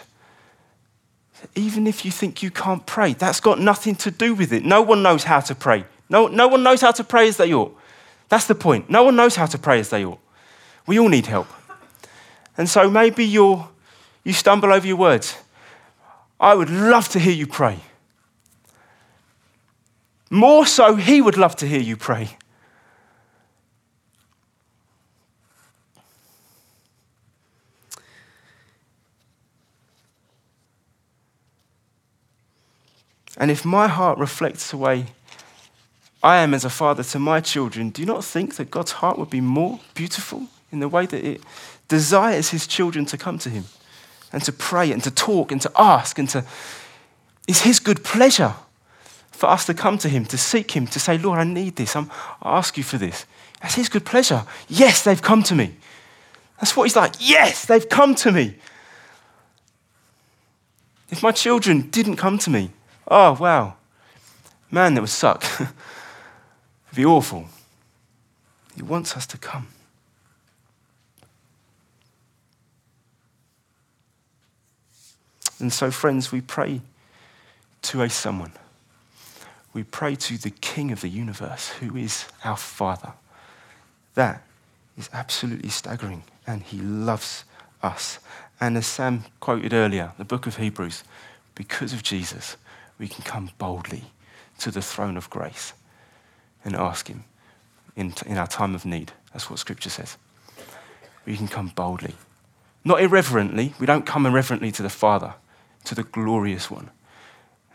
Even 1.54 1.86
if 1.86 2.04
you 2.04 2.10
think 2.10 2.42
you 2.42 2.50
can't 2.50 2.84
pray, 2.86 3.12
that's 3.12 3.40
got 3.40 3.60
nothing 3.60 3.94
to 3.96 4.10
do 4.10 4.34
with 4.34 4.52
it. 4.52 4.64
No 4.64 4.82
one 4.82 5.02
knows 5.02 5.24
how 5.24 5.40
to 5.40 5.54
pray. 5.54 5.84
No, 6.08 6.26
no 6.26 6.48
one 6.48 6.62
knows 6.62 6.80
how 6.80 6.90
to 6.92 7.04
pray 7.04 7.28
as 7.28 7.36
they 7.36 7.52
ought. 7.52 7.76
That's 8.28 8.46
the 8.46 8.54
point. 8.54 8.90
No 8.90 9.04
one 9.04 9.16
knows 9.16 9.36
how 9.36 9.46
to 9.46 9.58
pray 9.58 9.78
as 9.78 9.90
they 9.90 10.04
ought. 10.04 10.18
We 10.86 10.98
all 10.98 11.08
need 11.08 11.26
help. 11.26 11.46
And 12.56 12.68
so 12.68 12.90
maybe 12.90 13.24
you're, 13.24 13.68
you 14.24 14.32
stumble 14.32 14.72
over 14.72 14.86
your 14.86 14.96
words. 14.96 15.36
I 16.40 16.54
would 16.54 16.70
love 16.70 17.08
to 17.10 17.18
hear 17.18 17.32
you 17.32 17.46
pray. 17.46 17.80
More 20.30 20.66
so, 20.66 20.96
he 20.96 21.20
would 21.20 21.36
love 21.36 21.56
to 21.56 21.66
hear 21.66 21.80
you 21.80 21.96
pray. 21.96 22.36
And 33.38 33.50
if 33.50 33.64
my 33.64 33.88
heart 33.88 34.18
reflects 34.18 34.70
the 34.70 34.76
way 34.76 35.06
I 36.22 36.38
am 36.38 36.52
as 36.52 36.64
a 36.64 36.70
father 36.70 37.04
to 37.04 37.18
my 37.18 37.40
children, 37.40 37.90
do 37.90 38.02
you 38.02 38.06
not 38.06 38.24
think 38.24 38.56
that 38.56 38.70
God's 38.70 38.92
heart 38.92 39.18
would 39.18 39.30
be 39.30 39.40
more 39.40 39.80
beautiful 39.94 40.48
in 40.70 40.80
the 40.80 40.88
way 40.88 41.06
that 41.06 41.24
it 41.24 41.40
desires 41.86 42.50
his 42.50 42.66
children 42.66 43.06
to 43.06 43.16
come 43.16 43.38
to 43.38 43.48
him 43.48 43.64
and 44.32 44.42
to 44.44 44.52
pray 44.52 44.92
and 44.92 45.02
to 45.04 45.10
talk 45.10 45.52
and 45.52 45.60
to 45.62 45.72
ask 45.76 46.18
and 46.18 46.28
to. 46.30 46.44
It's 47.46 47.62
his 47.62 47.80
good 47.80 48.04
pleasure 48.04 48.54
for 49.30 49.48
us 49.48 49.64
to 49.66 49.74
come 49.74 49.96
to 49.98 50.08
him, 50.08 50.24
to 50.26 50.36
seek 50.36 50.72
him, 50.72 50.86
to 50.88 51.00
say, 51.00 51.16
Lord, 51.16 51.38
I 51.38 51.44
need 51.44 51.76
this. 51.76 51.96
I'm, 51.96 52.10
I 52.42 52.58
ask 52.58 52.76
you 52.76 52.84
for 52.84 52.98
this. 52.98 53.24
That's 53.62 53.76
his 53.76 53.88
good 53.88 54.04
pleasure. 54.04 54.44
Yes, 54.68 55.02
they've 55.02 55.22
come 55.22 55.42
to 55.44 55.54
me. 55.54 55.76
That's 56.60 56.76
what 56.76 56.84
he's 56.84 56.96
like. 56.96 57.14
Yes, 57.20 57.64
they've 57.64 57.88
come 57.88 58.14
to 58.16 58.32
me. 58.32 58.56
If 61.10 61.22
my 61.22 61.32
children 61.32 61.88
didn't 61.88 62.16
come 62.16 62.36
to 62.38 62.50
me, 62.50 62.70
oh, 63.08 63.36
wow. 63.40 63.74
Man, 64.70 64.94
that 64.94 65.00
would 65.00 65.10
suck. 65.10 65.44
It'd 65.60 65.68
be 66.94 67.04
awful. 67.04 67.46
He 68.76 68.82
wants 68.82 69.16
us 69.16 69.26
to 69.28 69.38
come. 69.38 69.68
And 75.58 75.72
so, 75.72 75.90
friends, 75.90 76.30
we 76.30 76.40
pray 76.40 76.80
to 77.82 78.02
a 78.02 78.10
someone. 78.10 78.52
We 79.72 79.82
pray 79.82 80.14
to 80.14 80.38
the 80.38 80.50
King 80.50 80.92
of 80.92 81.00
the 81.00 81.08
universe, 81.08 81.70
who 81.70 81.96
is 81.96 82.26
our 82.44 82.56
Father. 82.56 83.12
That 84.14 84.42
is 84.96 85.10
absolutely 85.12 85.68
staggering, 85.68 86.24
and 86.46 86.62
he 86.62 86.78
loves 86.78 87.44
us. 87.82 88.18
And 88.60 88.76
as 88.76 88.86
Sam 88.86 89.24
quoted 89.40 89.72
earlier, 89.72 90.12
the 90.18 90.24
book 90.24 90.46
of 90.46 90.56
Hebrews, 90.56 91.04
because 91.54 91.92
of 91.92 92.02
Jesus, 92.02 92.56
we 92.98 93.08
can 93.08 93.24
come 93.24 93.50
boldly 93.58 94.04
to 94.58 94.70
the 94.70 94.82
throne 94.82 95.16
of 95.16 95.30
grace 95.30 95.72
and 96.64 96.74
ask 96.74 97.08
him 97.08 97.24
in, 97.96 98.14
in 98.26 98.36
our 98.36 98.46
time 98.46 98.74
of 98.74 98.84
need. 98.84 99.12
That's 99.32 99.48
what 99.48 99.58
scripture 99.58 99.90
says. 99.90 100.16
We 101.24 101.36
can 101.36 101.48
come 101.48 101.68
boldly. 101.68 102.14
Not 102.84 103.00
irreverently. 103.00 103.74
We 103.78 103.86
don't 103.86 104.06
come 104.06 104.26
irreverently 104.26 104.72
to 104.72 104.82
the 104.82 104.90
Father 104.90 105.34
to 105.84 105.94
the 105.94 106.04
glorious 106.04 106.70
one. 106.70 106.90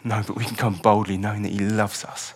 No, 0.04 0.24
but 0.26 0.36
we 0.36 0.44
can 0.44 0.56
come 0.56 0.76
boldly 0.76 1.18
knowing 1.18 1.44
that 1.44 1.52
he 1.52 1.60
loves 1.60 2.04
us. 2.04 2.34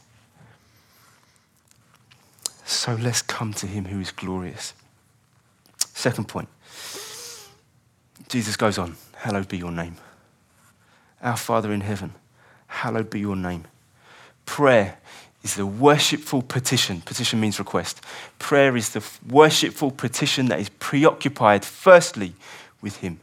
So 2.65 2.95
let's 2.95 3.21
come 3.21 3.53
to 3.53 3.67
him 3.67 3.85
who 3.85 3.99
is 3.99 4.11
glorious. 4.11 4.73
Second 5.77 6.27
point 6.27 6.49
Jesus 8.29 8.57
goes 8.57 8.77
on, 8.77 8.95
Hallowed 9.17 9.47
be 9.47 9.57
your 9.57 9.71
name. 9.71 9.97
Our 11.21 11.37
Father 11.37 11.71
in 11.71 11.81
heaven, 11.81 12.13
hallowed 12.67 13.09
be 13.09 13.19
your 13.19 13.35
name. 13.35 13.65
Prayer 14.45 14.97
is 15.43 15.55
the 15.55 15.65
worshipful 15.65 16.41
petition. 16.41 17.01
Petition 17.01 17.39
means 17.39 17.59
request. 17.59 18.01
Prayer 18.39 18.75
is 18.75 18.89
the 18.89 19.03
worshipful 19.29 19.91
petition 19.91 20.47
that 20.47 20.59
is 20.59 20.69
preoccupied 20.69 21.65
firstly 21.65 22.33
with 22.81 22.97
him. 22.97 23.19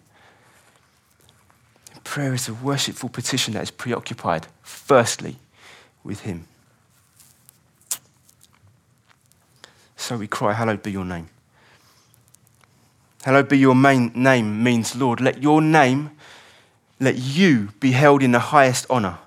Prayer 2.04 2.34
is 2.34 2.48
a 2.48 2.54
worshipful 2.54 3.08
petition 3.08 3.54
that 3.54 3.62
is 3.62 3.70
preoccupied, 3.70 4.46
firstly, 4.62 5.36
with 6.04 6.20
Him. 6.20 6.46
So 9.96 10.18
we 10.18 10.28
cry, 10.28 10.52
Hallowed 10.52 10.82
be 10.82 10.92
your 10.92 11.06
name. 11.06 11.28
Hallowed 13.24 13.48
be 13.48 13.58
your 13.58 13.74
main 13.74 14.12
name 14.14 14.62
means, 14.62 14.94
Lord, 14.94 15.20
let 15.20 15.42
your 15.42 15.62
name, 15.62 16.10
let 17.00 17.16
you 17.16 17.70
be 17.80 17.92
held 17.92 18.22
in 18.22 18.32
the 18.32 18.38
highest 18.38 18.86
honor 18.90 19.18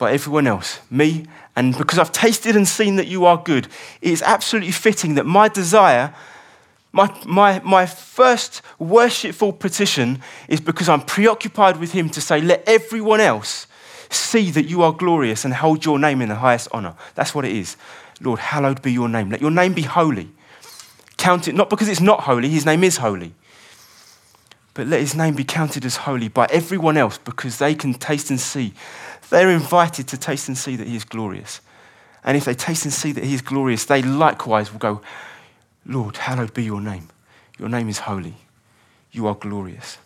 by 0.00 0.12
everyone 0.12 0.48
else, 0.48 0.80
me, 0.90 1.26
and 1.54 1.78
because 1.78 2.00
I've 2.00 2.10
tasted 2.10 2.56
and 2.56 2.66
seen 2.66 2.96
that 2.96 3.06
you 3.06 3.24
are 3.24 3.36
good, 3.36 3.68
it 4.00 4.10
is 4.10 4.22
absolutely 4.22 4.72
fitting 4.72 5.14
that 5.14 5.26
my 5.26 5.46
desire 5.46 6.12
my, 6.92 7.14
my, 7.24 7.60
my 7.60 7.86
first 7.86 8.62
worshipful 8.78 9.52
petition 9.52 10.22
is 10.48 10.60
because 10.60 10.88
I'm 10.88 11.02
preoccupied 11.02 11.76
with 11.78 11.92
Him 11.92 12.10
to 12.10 12.20
say, 12.20 12.40
let 12.40 12.64
everyone 12.66 13.20
else 13.20 13.66
see 14.08 14.50
that 14.50 14.64
you 14.64 14.82
are 14.82 14.92
glorious 14.92 15.44
and 15.44 15.54
hold 15.54 15.84
your 15.84 15.98
name 15.98 16.20
in 16.20 16.28
the 16.28 16.34
highest 16.34 16.68
honor. 16.72 16.94
That's 17.14 17.34
what 17.34 17.44
it 17.44 17.52
is. 17.52 17.76
Lord, 18.20 18.40
hallowed 18.40 18.82
be 18.82 18.92
your 18.92 19.08
name. 19.08 19.30
Let 19.30 19.40
your 19.40 19.52
name 19.52 19.72
be 19.72 19.82
holy. 19.82 20.30
Count 21.16 21.46
it 21.46 21.54
not 21.54 21.70
because 21.70 21.88
it's 21.88 22.00
not 22.00 22.20
holy, 22.20 22.48
His 22.48 22.66
name 22.66 22.82
is 22.82 22.96
holy. 22.96 23.34
But 24.74 24.88
let 24.88 25.00
His 25.00 25.14
name 25.14 25.36
be 25.36 25.44
counted 25.44 25.84
as 25.84 25.96
holy 25.96 26.28
by 26.28 26.46
everyone 26.50 26.96
else 26.96 27.18
because 27.18 27.58
they 27.58 27.74
can 27.74 27.94
taste 27.94 28.30
and 28.30 28.40
see. 28.40 28.72
They're 29.30 29.50
invited 29.50 30.08
to 30.08 30.18
taste 30.18 30.48
and 30.48 30.58
see 30.58 30.76
that 30.76 30.86
He 30.86 30.96
is 30.96 31.04
glorious. 31.04 31.60
And 32.22 32.36
if 32.36 32.44
they 32.44 32.54
taste 32.54 32.84
and 32.84 32.92
see 32.92 33.12
that 33.12 33.24
He 33.24 33.34
is 33.34 33.40
glorious, 33.40 33.84
they 33.84 34.02
likewise 34.02 34.70
will 34.72 34.78
go, 34.80 35.00
Lord, 35.86 36.18
hallowed 36.18 36.52
be 36.52 36.64
your 36.64 36.80
name. 36.80 37.08
Your 37.58 37.68
name 37.68 37.88
is 37.88 38.00
holy. 38.00 38.34
You 39.12 39.26
are 39.26 39.34
glorious. 39.34 39.98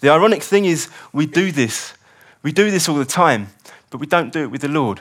The 0.00 0.10
ironic 0.10 0.42
thing 0.42 0.66
is, 0.66 0.88
we 1.12 1.26
do 1.26 1.50
this. 1.50 1.94
We 2.42 2.52
do 2.52 2.70
this 2.70 2.88
all 2.88 2.96
the 2.96 3.04
time, 3.04 3.48
but 3.90 3.98
we 3.98 4.06
don't 4.06 4.32
do 4.32 4.42
it 4.42 4.50
with 4.50 4.60
the 4.60 4.68
Lord. 4.68 5.00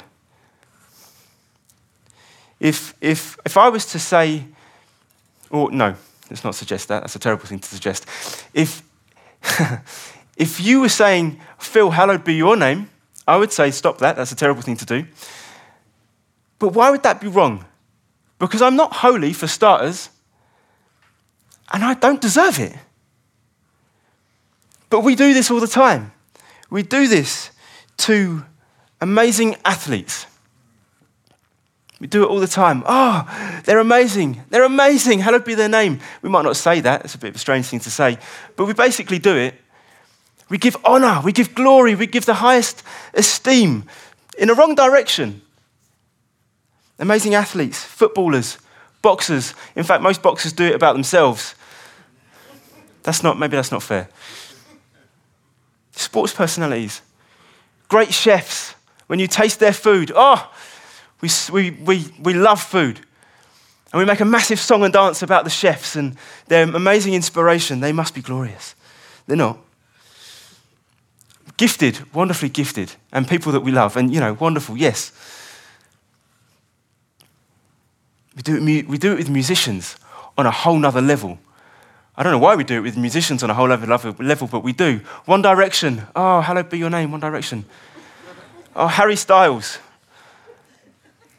If, 2.60 2.96
if, 3.02 3.38
if 3.46 3.58
I 3.58 3.70
was 3.70 3.86
to 3.88 4.00
say, 4.00 4.46
or 5.50 5.70
no, 5.72 5.96
let's 6.30 6.44
not 6.44 6.56
suggest 6.56 6.88
that, 6.88 7.02
that's 7.02 7.16
a 7.16 7.20
terrible 7.20 7.46
thing 7.46 7.60
to 7.60 7.68
suggest. 7.68 8.06
If, 8.54 8.82
if 10.38 10.60
you 10.60 10.82
were 10.82 10.90
saying, 10.90 11.40
Phil, 11.58 11.92
hallowed 11.92 12.24
be 12.24 12.36
your 12.36 12.56
name, 12.56 12.90
I 13.28 13.38
would 13.38 13.52
say, 13.52 13.72
stop 13.72 13.98
that, 14.00 14.16
that's 14.16 14.32
a 14.32 14.36
terrible 14.36 14.62
thing 14.62 14.78
to 14.78 14.86
do. 14.86 15.06
But 16.60 16.70
why 16.70 16.90
would 16.90 17.04
that 17.04 17.20
be 17.20 17.28
wrong? 17.28 17.66
Because 18.40 18.62
I'm 18.62 18.76
not 18.76 18.94
holy, 18.94 19.34
for 19.34 19.48
starters. 19.48 20.10
And 21.72 21.84
I 21.84 21.94
don't 21.96 22.22
deserve 22.22 22.60
it. 22.60 22.76
But 24.90 25.02
we 25.02 25.16
do 25.16 25.34
this 25.34 25.50
all 25.50 25.60
the 25.60 25.68
time. 25.68 26.12
We 26.70 26.84
do 26.84 27.08
this 27.08 27.52
to 27.98 28.46
amazing 29.02 29.56
athletes. 29.66 30.28
We 32.00 32.08
do 32.08 32.24
it 32.24 32.28
all 32.28 32.40
the 32.40 32.48
time. 32.48 32.84
Oh, 32.86 33.62
they're 33.66 33.80
amazing. 33.80 34.44
They're 34.50 34.64
amazing. 34.64 35.20
Hallowed 35.20 35.46
be 35.46 35.56
their 35.56 35.70
name. 35.70 36.00
We 36.22 36.30
might 36.30 36.44
not 36.44 36.58
say 36.58 36.82
that. 36.82 37.06
It's 37.06 37.16
a 37.16 37.18
bit 37.18 37.30
of 37.30 37.36
a 37.36 37.40
strange 37.40 37.68
thing 37.68 37.80
to 37.82 37.92
say. 37.92 38.18
But 38.56 38.66
we 38.66 38.74
basically 38.74 39.20
do 39.20 39.36
it. 39.36 39.56
We 40.50 40.58
give 40.58 40.76
honor. 40.84 41.22
We 41.24 41.32
give 41.32 41.56
glory. 41.56 41.96
We 41.96 42.08
give 42.08 42.26
the 42.26 42.36
highest 42.36 42.84
esteem 43.14 43.86
in 44.38 44.50
the 44.50 44.56
wrong 44.56 44.76
direction. 44.76 45.42
Amazing 47.00 47.34
athletes, 47.34 47.84
footballers, 47.84 48.58
boxers. 49.02 49.54
In 49.76 49.84
fact, 49.84 50.02
most 50.02 50.22
boxers 50.22 50.54
do 50.54 50.66
it 50.66 50.76
about 50.76 50.94
themselves. 50.94 51.56
That's 53.04 53.22
not, 53.22 53.38
maybe 53.38 53.56
that's 53.56 53.72
not 53.72 53.84
fair. 53.84 54.10
Sports 55.92 56.34
personalities, 56.34 57.02
great 57.88 58.14
chefs. 58.14 58.74
When 59.08 59.20
you 59.20 59.28
taste 59.28 59.60
their 59.60 59.74
food, 59.74 60.12
oh, 60.16 60.52
we, 61.26 61.72
we, 61.72 61.72
we, 61.72 62.06
we 62.22 62.34
love 62.34 62.62
food. 62.62 63.00
And 63.92 64.00
we 64.00 64.06
make 64.06 64.20
a 64.20 64.26
massive 64.26 64.60
song 64.60 64.84
and 64.84 64.94
dance 64.94 65.22
about 65.22 65.44
the 65.44 65.50
chefs 65.50 65.96
and 65.96 66.18
their 66.48 66.64
amazing 66.64 67.14
inspiration. 67.14 67.80
They 67.80 67.94
must 67.94 68.14
be 68.14 68.22
glorious. 68.22 68.76
They're 69.26 69.38
not. 69.38 69.58
Gifted, 71.58 72.14
wonderfully 72.14 72.50
gifted, 72.50 72.94
and 73.14 73.28
people 73.28 73.54
that 73.54 73.62
we 73.62 73.72
love. 73.72 73.96
And, 73.96 74.14
you 74.14 74.20
know, 74.20 74.34
wonderful, 74.34 74.76
yes. 74.76 75.14
We 78.36 78.42
do 78.42 78.58
it, 78.58 78.88
we 78.88 78.98
do 78.98 79.14
it 79.14 79.18
with 79.18 79.30
musicians 79.30 79.96
on 80.38 80.46
a 80.46 80.52
whole 80.52 80.78
nother 80.78 81.02
level. 81.02 81.40
I 82.18 82.24
don't 82.24 82.34
know 82.34 82.40
why 82.40 82.56
we 82.56 82.64
do 82.64 82.76
it 82.76 82.82
with 82.82 82.98
musicians 82.98 83.44
on 83.44 83.50
a 83.50 83.54
whole 83.54 83.72
other 83.72 83.88
level, 83.88 84.48
but 84.48 84.64
we 84.64 84.74
do. 84.74 85.00
One 85.26 85.42
Direction. 85.42 86.02
Oh, 86.16 86.42
hallowed 86.42 86.70
be 86.70 86.78
your 86.78 86.90
name, 86.90 87.12
One 87.12 87.22
Direction. 87.22 87.66
Oh, 88.76 88.88
Harry 88.88 89.16
Styles. 89.16 89.80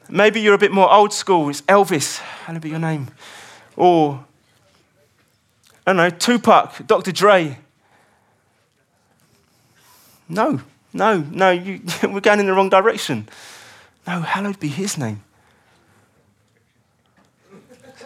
Maybe 0.09 0.41
you're 0.41 0.55
a 0.55 0.59
bit 0.59 0.73
more 0.73 0.93
old 0.93 1.13
school. 1.13 1.49
It's 1.49 1.63
Elvis. 1.63 2.19
Hallowed 2.19 2.63
be 2.63 2.71
your 2.71 2.79
name. 2.79 3.09
Or, 3.77 4.25
I 5.87 5.93
don't 5.93 5.97
know, 5.97 6.11
Tupac, 6.11 6.87
Dr. 6.87 7.13
Dre. 7.13 7.59
No, 10.29 10.61
no, 10.93 11.19
no, 11.19 11.51
you, 11.51 11.81
we're 12.03 12.21
going 12.21 12.41
in 12.41 12.47
the 12.47 12.53
wrong 12.53 12.69
direction. 12.69 13.29
No, 14.07 14.21
hallowed 14.21 14.59
be 14.61 14.69
his 14.69 14.97
name. 14.97 15.23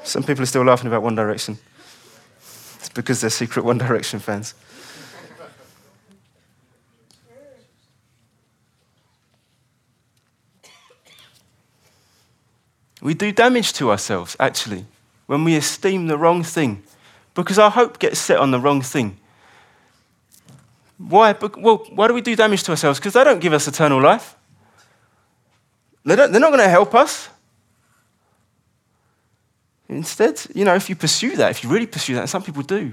Some 0.02 0.22
people 0.22 0.42
are 0.42 0.46
still 0.46 0.64
laughing 0.64 0.86
about 0.86 1.02
One 1.02 1.14
Direction. 1.14 1.58
It's 2.78 2.88
because 2.88 3.20
they're 3.20 3.30
secret 3.30 3.64
One 3.64 3.78
Direction 3.78 4.18
fans. 4.18 4.54
We 13.00 13.14
do 13.14 13.32
damage 13.32 13.72
to 13.74 13.90
ourselves, 13.90 14.36
actually, 14.38 14.84
when 15.26 15.44
we 15.44 15.56
esteem 15.56 16.06
the 16.06 16.18
wrong 16.18 16.42
thing, 16.42 16.82
because 17.34 17.58
our 17.58 17.70
hope 17.70 17.98
gets 17.98 18.18
set 18.18 18.38
on 18.38 18.50
the 18.50 18.60
wrong 18.60 18.82
thing. 18.82 19.18
Why? 20.98 21.32
Well, 21.32 21.86
why 21.94 22.08
do 22.08 22.14
we 22.14 22.20
do 22.20 22.36
damage 22.36 22.62
to 22.64 22.72
ourselves? 22.72 22.98
Because 22.98 23.14
they 23.14 23.24
don't 23.24 23.40
give 23.40 23.54
us 23.54 23.66
eternal 23.66 24.02
life. 24.02 24.36
They 26.04 26.14
they're 26.14 26.28
not 26.28 26.50
going 26.50 26.58
to 26.58 26.68
help 26.68 26.94
us. 26.94 27.28
Instead, 29.88 30.40
you 30.54 30.64
know, 30.64 30.74
if 30.74 30.88
you 30.88 30.94
pursue 30.96 31.36
that, 31.36 31.50
if 31.50 31.64
you 31.64 31.70
really 31.70 31.86
pursue 31.86 32.14
that, 32.14 32.20
and 32.20 32.30
some 32.30 32.42
people 32.42 32.62
do, 32.62 32.92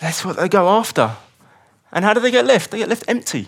that's 0.00 0.24
what 0.24 0.36
they 0.36 0.48
go 0.48 0.68
after. 0.68 1.16
And 1.92 2.04
how 2.04 2.12
do 2.12 2.20
they 2.20 2.30
get 2.30 2.44
left? 2.44 2.70
They 2.70 2.78
get 2.78 2.88
left 2.88 3.04
empty. 3.08 3.46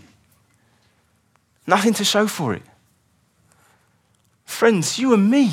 Nothing 1.67 1.95
to 1.95 2.05
show 2.05 2.27
for 2.27 2.55
it. 2.55 2.63
Friends, 4.53 4.99
you 4.99 5.12
and 5.12 5.29
me, 5.29 5.51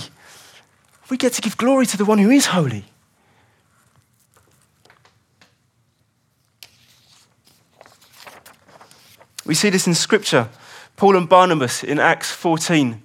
we 1.10 1.18
get 1.18 1.34
to 1.34 1.42
give 1.42 1.58
glory 1.58 1.88
to 1.88 1.98
the 1.98 2.06
one 2.06 2.20
who 2.20 2.30
is 2.30 2.48
holy. 2.48 2.84
We 9.46 9.56
see 9.56 9.72
this 9.72 9.88
in 9.88 9.96
Scripture. 9.96 10.50
Paul 10.96 11.16
and 11.16 11.28
Barnabas 11.28 11.84
in 11.84 11.98
Acts 11.98 12.30
14, 12.32 13.02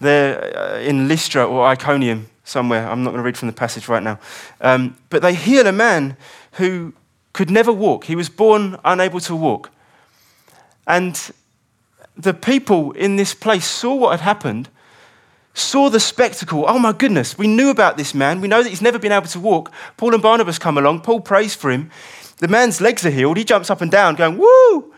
they're 0.00 0.58
uh, 0.58 0.78
in 0.80 1.06
Lystra 1.06 1.46
or 1.46 1.66
Iconium 1.66 2.28
somewhere. 2.42 2.88
I'm 2.88 3.04
not 3.04 3.10
going 3.10 3.22
to 3.22 3.24
read 3.24 3.38
from 3.38 3.48
the 3.48 3.54
passage 3.54 3.86
right 3.86 4.02
now. 4.02 4.18
Um, 4.60 4.96
but 5.08 5.22
they 5.22 5.34
heal 5.34 5.66
a 5.68 5.72
man 5.72 6.16
who 6.52 6.94
could 7.32 7.50
never 7.50 7.70
walk. 7.70 8.04
He 8.04 8.16
was 8.16 8.28
born 8.28 8.78
unable 8.84 9.20
to 9.20 9.36
walk. 9.36 9.70
And 10.86 11.20
the 12.16 12.34
people 12.34 12.92
in 12.92 13.16
this 13.16 13.34
place 13.34 13.68
saw 13.68 13.94
what 13.94 14.18
had 14.18 14.20
happened, 14.20 14.68
saw 15.54 15.88
the 15.88 16.00
spectacle. 16.00 16.64
Oh 16.66 16.78
my 16.78 16.92
goodness, 16.92 17.36
we 17.36 17.46
knew 17.46 17.70
about 17.70 17.96
this 17.96 18.14
man. 18.14 18.40
We 18.40 18.48
know 18.48 18.62
that 18.62 18.70
he's 18.70 18.82
never 18.82 18.98
been 18.98 19.12
able 19.12 19.26
to 19.28 19.40
walk. 19.40 19.72
Paul 19.96 20.14
and 20.14 20.22
Barnabas 20.22 20.58
come 20.58 20.78
along. 20.78 21.00
Paul 21.00 21.20
prays 21.20 21.54
for 21.54 21.70
him. 21.70 21.90
The 22.38 22.48
man's 22.48 22.80
legs 22.80 23.04
are 23.06 23.10
healed. 23.10 23.36
He 23.36 23.44
jumps 23.44 23.70
up 23.70 23.80
and 23.80 23.90
down, 23.90 24.14
going, 24.14 24.38
Woo! 24.38 24.92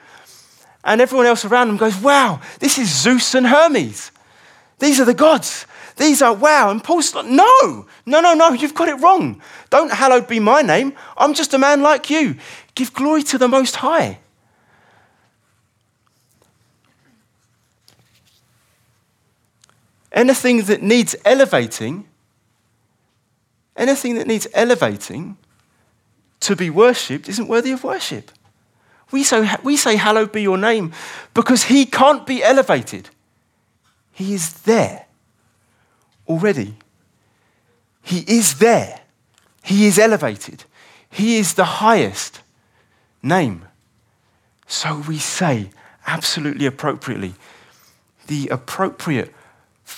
And 0.84 1.00
everyone 1.00 1.26
else 1.26 1.44
around 1.44 1.70
him 1.70 1.76
goes, 1.76 1.96
Wow, 2.00 2.40
this 2.60 2.78
is 2.78 2.88
Zeus 2.94 3.34
and 3.34 3.46
Hermes. 3.46 4.10
These 4.78 5.00
are 5.00 5.04
the 5.04 5.14
gods. 5.14 5.66
These 5.96 6.22
are 6.22 6.34
wow. 6.34 6.70
And 6.70 6.82
Paul's 6.82 7.14
like, 7.14 7.26
no, 7.26 7.86
no, 8.06 8.20
no, 8.20 8.34
no, 8.34 8.50
you've 8.50 8.74
got 8.74 8.88
it 8.88 9.00
wrong. 9.00 9.40
Don't 9.70 9.92
hallowed 9.92 10.26
be 10.26 10.40
my 10.40 10.62
name. 10.62 10.94
I'm 11.16 11.34
just 11.34 11.54
a 11.54 11.58
man 11.58 11.82
like 11.82 12.10
you. 12.10 12.36
Give 12.74 12.92
glory 12.92 13.22
to 13.24 13.38
the 13.38 13.48
Most 13.48 13.76
High. 13.76 14.18
Anything 20.14 20.62
that 20.62 20.80
needs 20.80 21.16
elevating, 21.24 22.06
anything 23.76 24.14
that 24.14 24.28
needs 24.28 24.46
elevating 24.54 25.36
to 26.40 26.54
be 26.54 26.70
worshipped 26.70 27.28
isn't 27.28 27.48
worthy 27.48 27.72
of 27.72 27.82
worship. 27.82 28.30
We 29.10 29.24
say, 29.24 29.48
we 29.64 29.76
say, 29.76 29.96
Hallowed 29.96 30.30
be 30.30 30.42
your 30.42 30.56
name, 30.56 30.92
because 31.34 31.64
he 31.64 31.84
can't 31.84 32.26
be 32.26 32.42
elevated. 32.42 33.10
He 34.12 34.34
is 34.34 34.52
there 34.62 35.06
already. 36.28 36.76
He 38.00 38.20
is 38.20 38.58
there. 38.58 39.00
He 39.64 39.86
is 39.86 39.98
elevated. 39.98 40.64
He 41.10 41.38
is 41.38 41.54
the 41.54 41.64
highest 41.64 42.40
name. 43.22 43.64
So 44.66 45.02
we 45.08 45.18
say, 45.18 45.70
absolutely 46.06 46.66
appropriately, 46.66 47.34
the 48.28 48.48
appropriate 48.48 49.34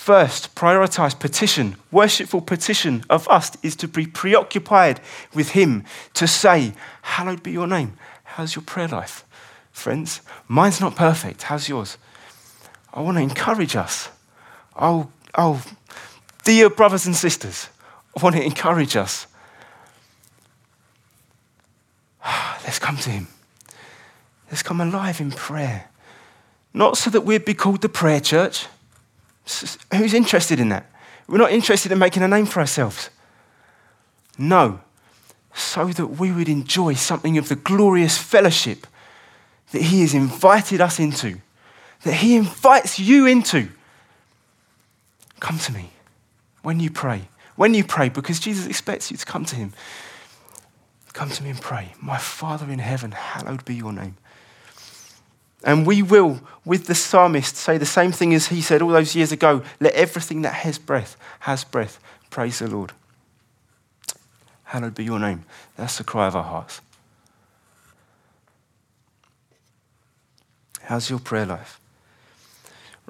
first 0.06 0.54
prioritize 0.54 1.18
petition, 1.18 1.74
worshipful 1.90 2.40
petition 2.40 3.02
of 3.10 3.28
us 3.28 3.50
is 3.64 3.74
to 3.74 3.88
be 3.88 4.06
preoccupied 4.06 5.00
with 5.34 5.50
Him, 5.50 5.82
to 6.14 6.28
say, 6.28 6.74
Hallowed 7.02 7.42
be 7.42 7.50
your 7.50 7.66
name. 7.66 7.94
How's 8.22 8.54
your 8.54 8.62
prayer 8.62 8.86
life, 8.86 9.24
friends? 9.72 10.20
Mine's 10.46 10.80
not 10.80 10.94
perfect. 10.94 11.42
How's 11.42 11.68
yours? 11.68 11.98
I 12.94 13.00
want 13.00 13.16
to 13.16 13.22
encourage 13.22 13.74
us. 13.74 14.08
Oh, 14.80 15.10
oh, 15.34 15.64
Dear 16.44 16.70
brothers 16.70 17.06
and 17.06 17.16
sisters, 17.16 17.68
I 18.16 18.22
want 18.22 18.36
to 18.36 18.44
encourage 18.44 18.94
us. 18.94 19.26
Let's 22.62 22.78
come 22.78 22.96
to 22.98 23.10
Him. 23.10 23.26
Let's 24.48 24.62
come 24.62 24.80
alive 24.80 25.20
in 25.20 25.32
prayer. 25.32 25.90
Not 26.72 26.96
so 26.96 27.10
that 27.10 27.22
we'd 27.22 27.44
be 27.44 27.54
called 27.54 27.82
the 27.82 27.88
prayer 27.88 28.20
church. 28.20 28.66
Who's 29.94 30.14
interested 30.14 30.60
in 30.60 30.68
that? 30.70 30.90
We're 31.28 31.38
not 31.38 31.52
interested 31.52 31.92
in 31.92 31.98
making 31.98 32.22
a 32.22 32.28
name 32.28 32.46
for 32.46 32.60
ourselves. 32.60 33.10
No, 34.38 34.80
so 35.54 35.86
that 35.86 36.06
we 36.06 36.30
would 36.30 36.48
enjoy 36.48 36.94
something 36.94 37.38
of 37.38 37.48
the 37.48 37.56
glorious 37.56 38.18
fellowship 38.18 38.86
that 39.72 39.82
He 39.82 40.02
has 40.02 40.14
invited 40.14 40.80
us 40.80 40.98
into, 40.98 41.40
that 42.02 42.14
He 42.14 42.36
invites 42.36 42.98
you 42.98 43.26
into. 43.26 43.68
Come 45.40 45.58
to 45.60 45.72
me 45.72 45.90
when 46.62 46.80
you 46.80 46.90
pray. 46.90 47.28
When 47.56 47.72
you 47.72 47.84
pray, 47.84 48.10
because 48.10 48.38
Jesus 48.38 48.66
expects 48.66 49.10
you 49.10 49.16
to 49.16 49.24
come 49.24 49.44
to 49.46 49.56
him. 49.56 49.72
Come 51.14 51.30
to 51.30 51.42
me 51.42 51.50
and 51.50 51.60
pray. 51.60 51.94
My 52.00 52.18
Father 52.18 52.70
in 52.70 52.78
heaven, 52.78 53.12
hallowed 53.12 53.64
be 53.64 53.74
your 53.74 53.92
name. 53.92 54.16
And 55.66 55.84
we 55.84 56.00
will, 56.00 56.40
with 56.64 56.86
the 56.86 56.94
psalmist, 56.94 57.56
say 57.56 57.76
the 57.76 57.84
same 57.84 58.12
thing 58.12 58.32
as 58.32 58.46
he 58.46 58.62
said 58.62 58.80
all 58.80 58.90
those 58.90 59.16
years 59.16 59.32
ago 59.32 59.62
let 59.80 59.92
everything 59.94 60.42
that 60.42 60.54
has 60.54 60.78
breath, 60.78 61.16
has 61.40 61.64
breath, 61.64 61.98
praise 62.30 62.60
the 62.60 62.68
Lord. 62.68 62.92
Hallowed 64.62 64.94
be 64.94 65.04
your 65.04 65.18
name. 65.18 65.44
That's 65.76 65.98
the 65.98 66.04
cry 66.04 66.28
of 66.28 66.36
our 66.36 66.44
hearts. 66.44 66.80
How's 70.82 71.10
your 71.10 71.18
prayer 71.18 71.46
life? 71.46 71.80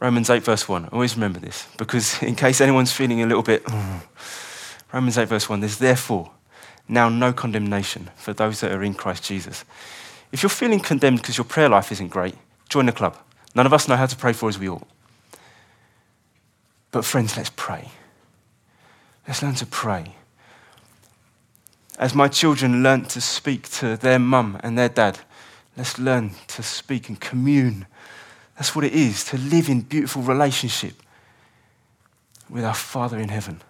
Romans 0.01 0.31
8, 0.31 0.43
verse 0.43 0.67
1. 0.67 0.89
Always 0.93 1.15
remember 1.15 1.39
this, 1.39 1.67
because 1.77 2.23
in 2.23 2.35
case 2.35 2.63
anyone's 2.63 2.93
feeling 2.93 3.23
a 3.23 3.27
little 3.27 3.43
bit, 3.43 3.67
Romans 4.95 5.19
8, 5.19 5.29
verse 5.29 5.47
1, 5.49 5.61
there's 5.61 5.77
therefore 5.77 6.31
now 6.89 7.11
no 7.11 7.35
condemnation 7.35 8.09
for 8.17 8.33
those 8.33 8.61
that 8.61 8.73
are 8.73 8.83
in 8.83 8.95
Christ 8.95 9.25
Jesus. 9.25 9.67
If 10.33 10.43
you're 10.43 10.51
feeling 10.51 10.81
condemned 10.81 11.19
because 11.19 11.37
your 11.37 11.45
prayer 11.45 11.69
life 11.69 11.93
isn't 11.93 12.09
great, 12.09 12.35
join 12.69 12.87
the 12.87 12.93
club. 12.93 13.17
None 13.55 13.67
of 13.67 13.73
us 13.73 13.89
know 13.89 13.97
how 13.97 14.07
to 14.07 14.17
pray 14.17 14.33
for 14.33 14.49
as 14.49 14.59
we 14.59 14.69
ought. 14.69 14.87
But, 16.91 17.05
friends, 17.05 17.37
let's 17.37 17.51
pray. 17.55 17.91
Let's 19.27 19.43
learn 19.43 19.55
to 19.57 19.67
pray. 19.67 20.15
As 21.99 22.15
my 22.15 22.29
children 22.29 22.83
learnt 22.83 23.11
to 23.11 23.21
speak 23.21 23.69
to 23.71 23.97
their 23.97 24.19
mum 24.19 24.61
and 24.63 24.77
their 24.79 24.89
dad, 24.89 25.19
let's 25.77 25.99
learn 25.99 26.33
to 26.49 26.63
speak 26.63 27.09
and 27.09 27.19
commune. 27.19 27.87
That's 28.57 28.75
what 28.75 28.85
it 28.85 28.93
is 28.93 29.25
to 29.27 29.39
live 29.39 29.69
in 29.69 29.81
beautiful 29.81 30.23
relationship 30.23 30.95
with 32.49 32.65
our 32.65 32.75
Father 32.75 33.19
in 33.19 33.29
heaven. 33.29 33.61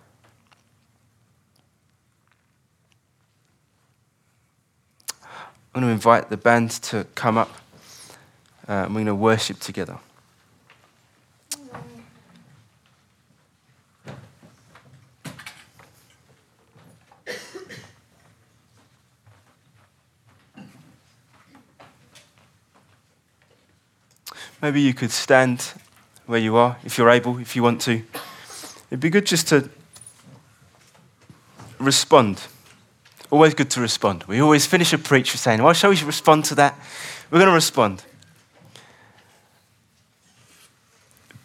I'm 5.75 5.83
going 5.83 5.87
to 5.87 5.93
invite 5.93 6.31
the 6.31 6.37
band 6.37 6.71
to 6.71 7.05
come 7.15 7.37
up. 7.37 7.51
Uh, 8.69 8.87
we're 8.89 8.95
going 8.95 9.07
to 9.07 9.15
worship 9.15 9.61
together. 9.61 9.99
Maybe 24.61 24.81
you 24.81 24.95
could 24.95 25.13
stand 25.13 25.75
where 26.27 26.41
you 26.41 26.57
are, 26.57 26.77
if 26.83 26.99
you're 26.99 27.11
able, 27.11 27.39
if 27.39 27.55
you 27.55 27.63
want 27.63 27.81
to. 27.83 28.03
It'd 28.91 28.99
be 28.99 29.11
good 29.11 29.27
just 29.27 29.47
to 29.49 29.71
respond. 31.79 32.43
Always 33.31 33.55
good 33.55 33.71
to 33.71 33.81
respond. 33.81 34.25
We 34.25 34.41
always 34.41 34.67
finish 34.67 34.93
a 34.93 34.99
preach 34.99 35.33
with 35.33 35.41
saying, 35.41 35.63
Well, 35.63 35.73
shall 35.73 35.91
we 35.91 36.03
respond 36.03 36.47
to 36.47 36.57
that? 36.57 36.77
We're 37.31 37.39
going 37.39 37.49
to 37.49 37.55
respond. 37.55 38.03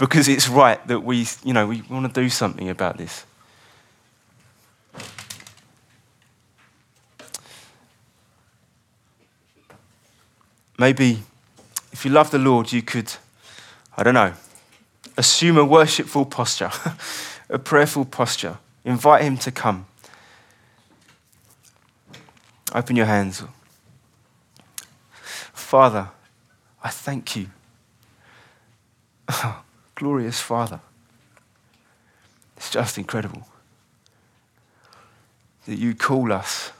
Because 0.01 0.27
it's 0.27 0.49
right 0.49 0.85
that 0.87 1.01
we, 1.01 1.27
you 1.43 1.53
know, 1.53 1.67
we 1.67 1.83
want 1.83 2.11
to 2.11 2.21
do 2.21 2.27
something 2.27 2.69
about 2.69 2.97
this. 2.97 3.23
Maybe 10.79 11.19
if 11.91 12.03
you 12.03 12.09
love 12.09 12.31
the 12.31 12.39
Lord, 12.39 12.71
you 12.71 12.81
could, 12.81 13.13
I 13.95 14.01
don't 14.01 14.15
know, 14.15 14.33
assume 15.17 15.59
a 15.59 15.65
worshipful 15.65 16.25
posture, 16.25 16.71
a 17.49 17.59
prayerful 17.59 18.05
posture. 18.05 18.57
Invite 18.83 19.21
Him 19.21 19.37
to 19.37 19.51
come. 19.51 19.85
Open 22.73 22.95
your 22.95 23.05
hands. 23.05 23.43
Father, 25.53 26.09
I 26.83 26.89
thank 26.89 27.35
you. 27.35 27.51
glorious 30.01 30.39
Father. 30.39 30.79
It's 32.57 32.71
just 32.71 32.97
incredible 32.97 33.47
that 35.67 35.77
you 35.77 35.93
call 35.93 36.33
us 36.33 36.71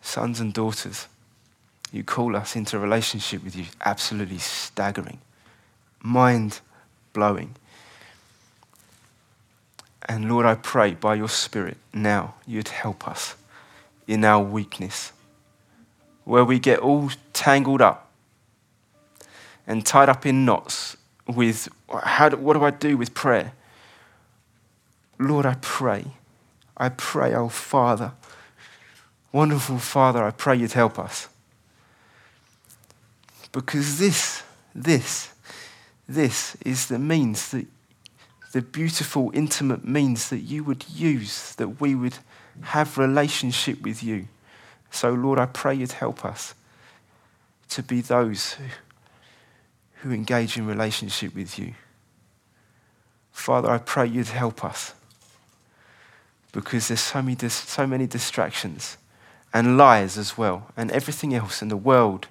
sons 0.00 0.40
and 0.40 0.54
daughters. 0.54 1.06
You 1.92 2.02
call 2.02 2.34
us 2.34 2.56
into 2.56 2.78
a 2.78 2.80
relationship 2.80 3.44
with 3.44 3.54
you. 3.54 3.66
Absolutely 3.84 4.38
staggering, 4.38 5.18
mind 6.00 6.60
blowing. 7.12 7.56
And 10.08 10.30
Lord, 10.30 10.46
I 10.46 10.54
pray 10.54 10.94
by 10.94 11.16
your 11.16 11.28
Spirit 11.28 11.76
now 11.92 12.36
you'd 12.46 12.68
help 12.68 13.06
us 13.06 13.36
in 14.06 14.24
our 14.24 14.42
weakness 14.42 15.12
where 16.24 16.42
we 16.42 16.58
get 16.58 16.78
all 16.78 17.10
tangled 17.34 17.82
up 17.82 18.10
and 19.66 19.84
tied 19.84 20.08
up 20.08 20.24
in 20.24 20.46
knots 20.46 20.96
with 21.26 21.68
how 22.04 22.28
do, 22.28 22.36
what 22.36 22.54
do 22.54 22.64
I 22.64 22.70
do 22.70 22.96
with 22.96 23.14
prayer? 23.14 23.52
Lord, 25.18 25.46
I 25.46 25.54
pray. 25.60 26.06
I 26.76 26.88
pray, 26.88 27.34
oh 27.34 27.48
Father, 27.48 28.12
wonderful 29.30 29.78
Father, 29.78 30.24
I 30.24 30.30
pray 30.30 30.56
you'd 30.56 30.72
help 30.72 30.98
us. 30.98 31.28
Because 33.52 33.98
this, 33.98 34.42
this, 34.74 35.32
this 36.08 36.56
is 36.64 36.86
the 36.88 36.98
means 36.98 37.50
that 37.50 37.66
the 38.52 38.62
beautiful, 38.62 39.30
intimate 39.34 39.84
means 39.84 40.28
that 40.28 40.40
you 40.40 40.64
would 40.64 40.84
use, 40.88 41.54
that 41.54 41.80
we 41.80 41.94
would 41.94 42.18
have 42.62 42.98
relationship 42.98 43.80
with 43.82 44.02
you. 44.02 44.28
So, 44.90 45.12
Lord, 45.12 45.38
I 45.38 45.46
pray 45.46 45.74
you'd 45.74 45.92
help 45.92 46.24
us 46.24 46.54
to 47.70 47.82
be 47.82 48.02
those 48.02 48.52
who, 48.52 48.64
who 50.02 50.10
engage 50.12 50.56
in 50.56 50.66
relationship 50.66 51.34
with 51.34 51.58
you. 51.58 51.74
Father, 53.30 53.70
I 53.70 53.78
pray 53.78 54.06
you'd 54.06 54.28
help 54.28 54.64
us 54.64 54.94
because 56.52 56.88
there's 56.88 57.00
so 57.00 57.22
many, 57.22 57.36
so 57.48 57.86
many 57.86 58.06
distractions 58.06 58.96
and 59.54 59.76
lies 59.76 60.16
as 60.18 60.36
well, 60.36 60.70
and 60.76 60.90
everything 60.90 61.34
else 61.34 61.62
in 61.62 61.68
the 61.68 61.76
world. 61.76 62.26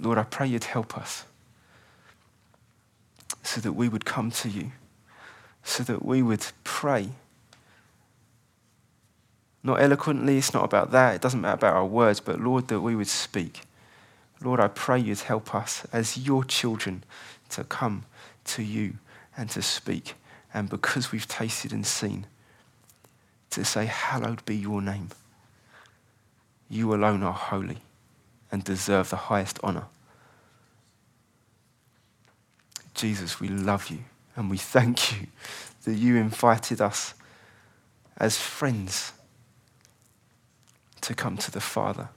Lord, 0.00 0.18
I 0.18 0.22
pray 0.22 0.46
you'd 0.46 0.64
help 0.64 0.96
us 0.96 1.24
so 3.42 3.60
that 3.60 3.72
we 3.72 3.88
would 3.88 4.04
come 4.04 4.30
to 4.30 4.48
you, 4.48 4.72
so 5.62 5.82
that 5.84 6.04
we 6.04 6.22
would 6.22 6.46
pray 6.64 7.10
not 9.66 9.82
eloquently, 9.82 10.38
it's 10.38 10.54
not 10.54 10.64
about 10.64 10.92
that. 10.92 11.16
It 11.16 11.20
doesn't 11.20 11.40
matter 11.40 11.56
about 11.56 11.74
our 11.74 11.84
words, 11.84 12.20
but 12.20 12.40
Lord, 12.40 12.68
that 12.68 12.80
we 12.80 12.94
would 12.94 13.08
speak. 13.08 13.62
Lord, 14.42 14.60
I 14.60 14.68
pray 14.68 14.98
you'd 14.98 15.20
help 15.20 15.54
us 15.54 15.86
as 15.92 16.16
your 16.16 16.44
children 16.44 17.04
to 17.50 17.64
come 17.64 18.04
to 18.44 18.62
you 18.62 18.94
and 19.36 19.48
to 19.50 19.62
speak. 19.62 20.14
And 20.52 20.68
because 20.68 21.12
we've 21.12 21.28
tasted 21.28 21.72
and 21.72 21.86
seen, 21.86 22.26
to 23.50 23.64
say, 23.64 23.86
Hallowed 23.86 24.44
be 24.44 24.56
your 24.56 24.82
name. 24.82 25.10
You 26.68 26.94
alone 26.94 27.22
are 27.22 27.32
holy 27.32 27.78
and 28.50 28.62
deserve 28.62 29.10
the 29.10 29.16
highest 29.16 29.58
honor. 29.62 29.86
Jesus, 32.94 33.40
we 33.40 33.48
love 33.48 33.88
you 33.90 34.00
and 34.34 34.50
we 34.50 34.56
thank 34.56 35.12
you 35.12 35.28
that 35.84 35.94
you 35.94 36.16
invited 36.16 36.80
us 36.80 37.14
as 38.16 38.38
friends 38.38 39.12
to 41.02 41.14
come 41.14 41.36
to 41.36 41.50
the 41.50 41.60
Father. 41.60 42.08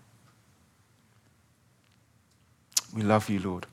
We 2.94 3.04
love 3.04 3.30
you, 3.30 3.40
Lord. 3.40 3.66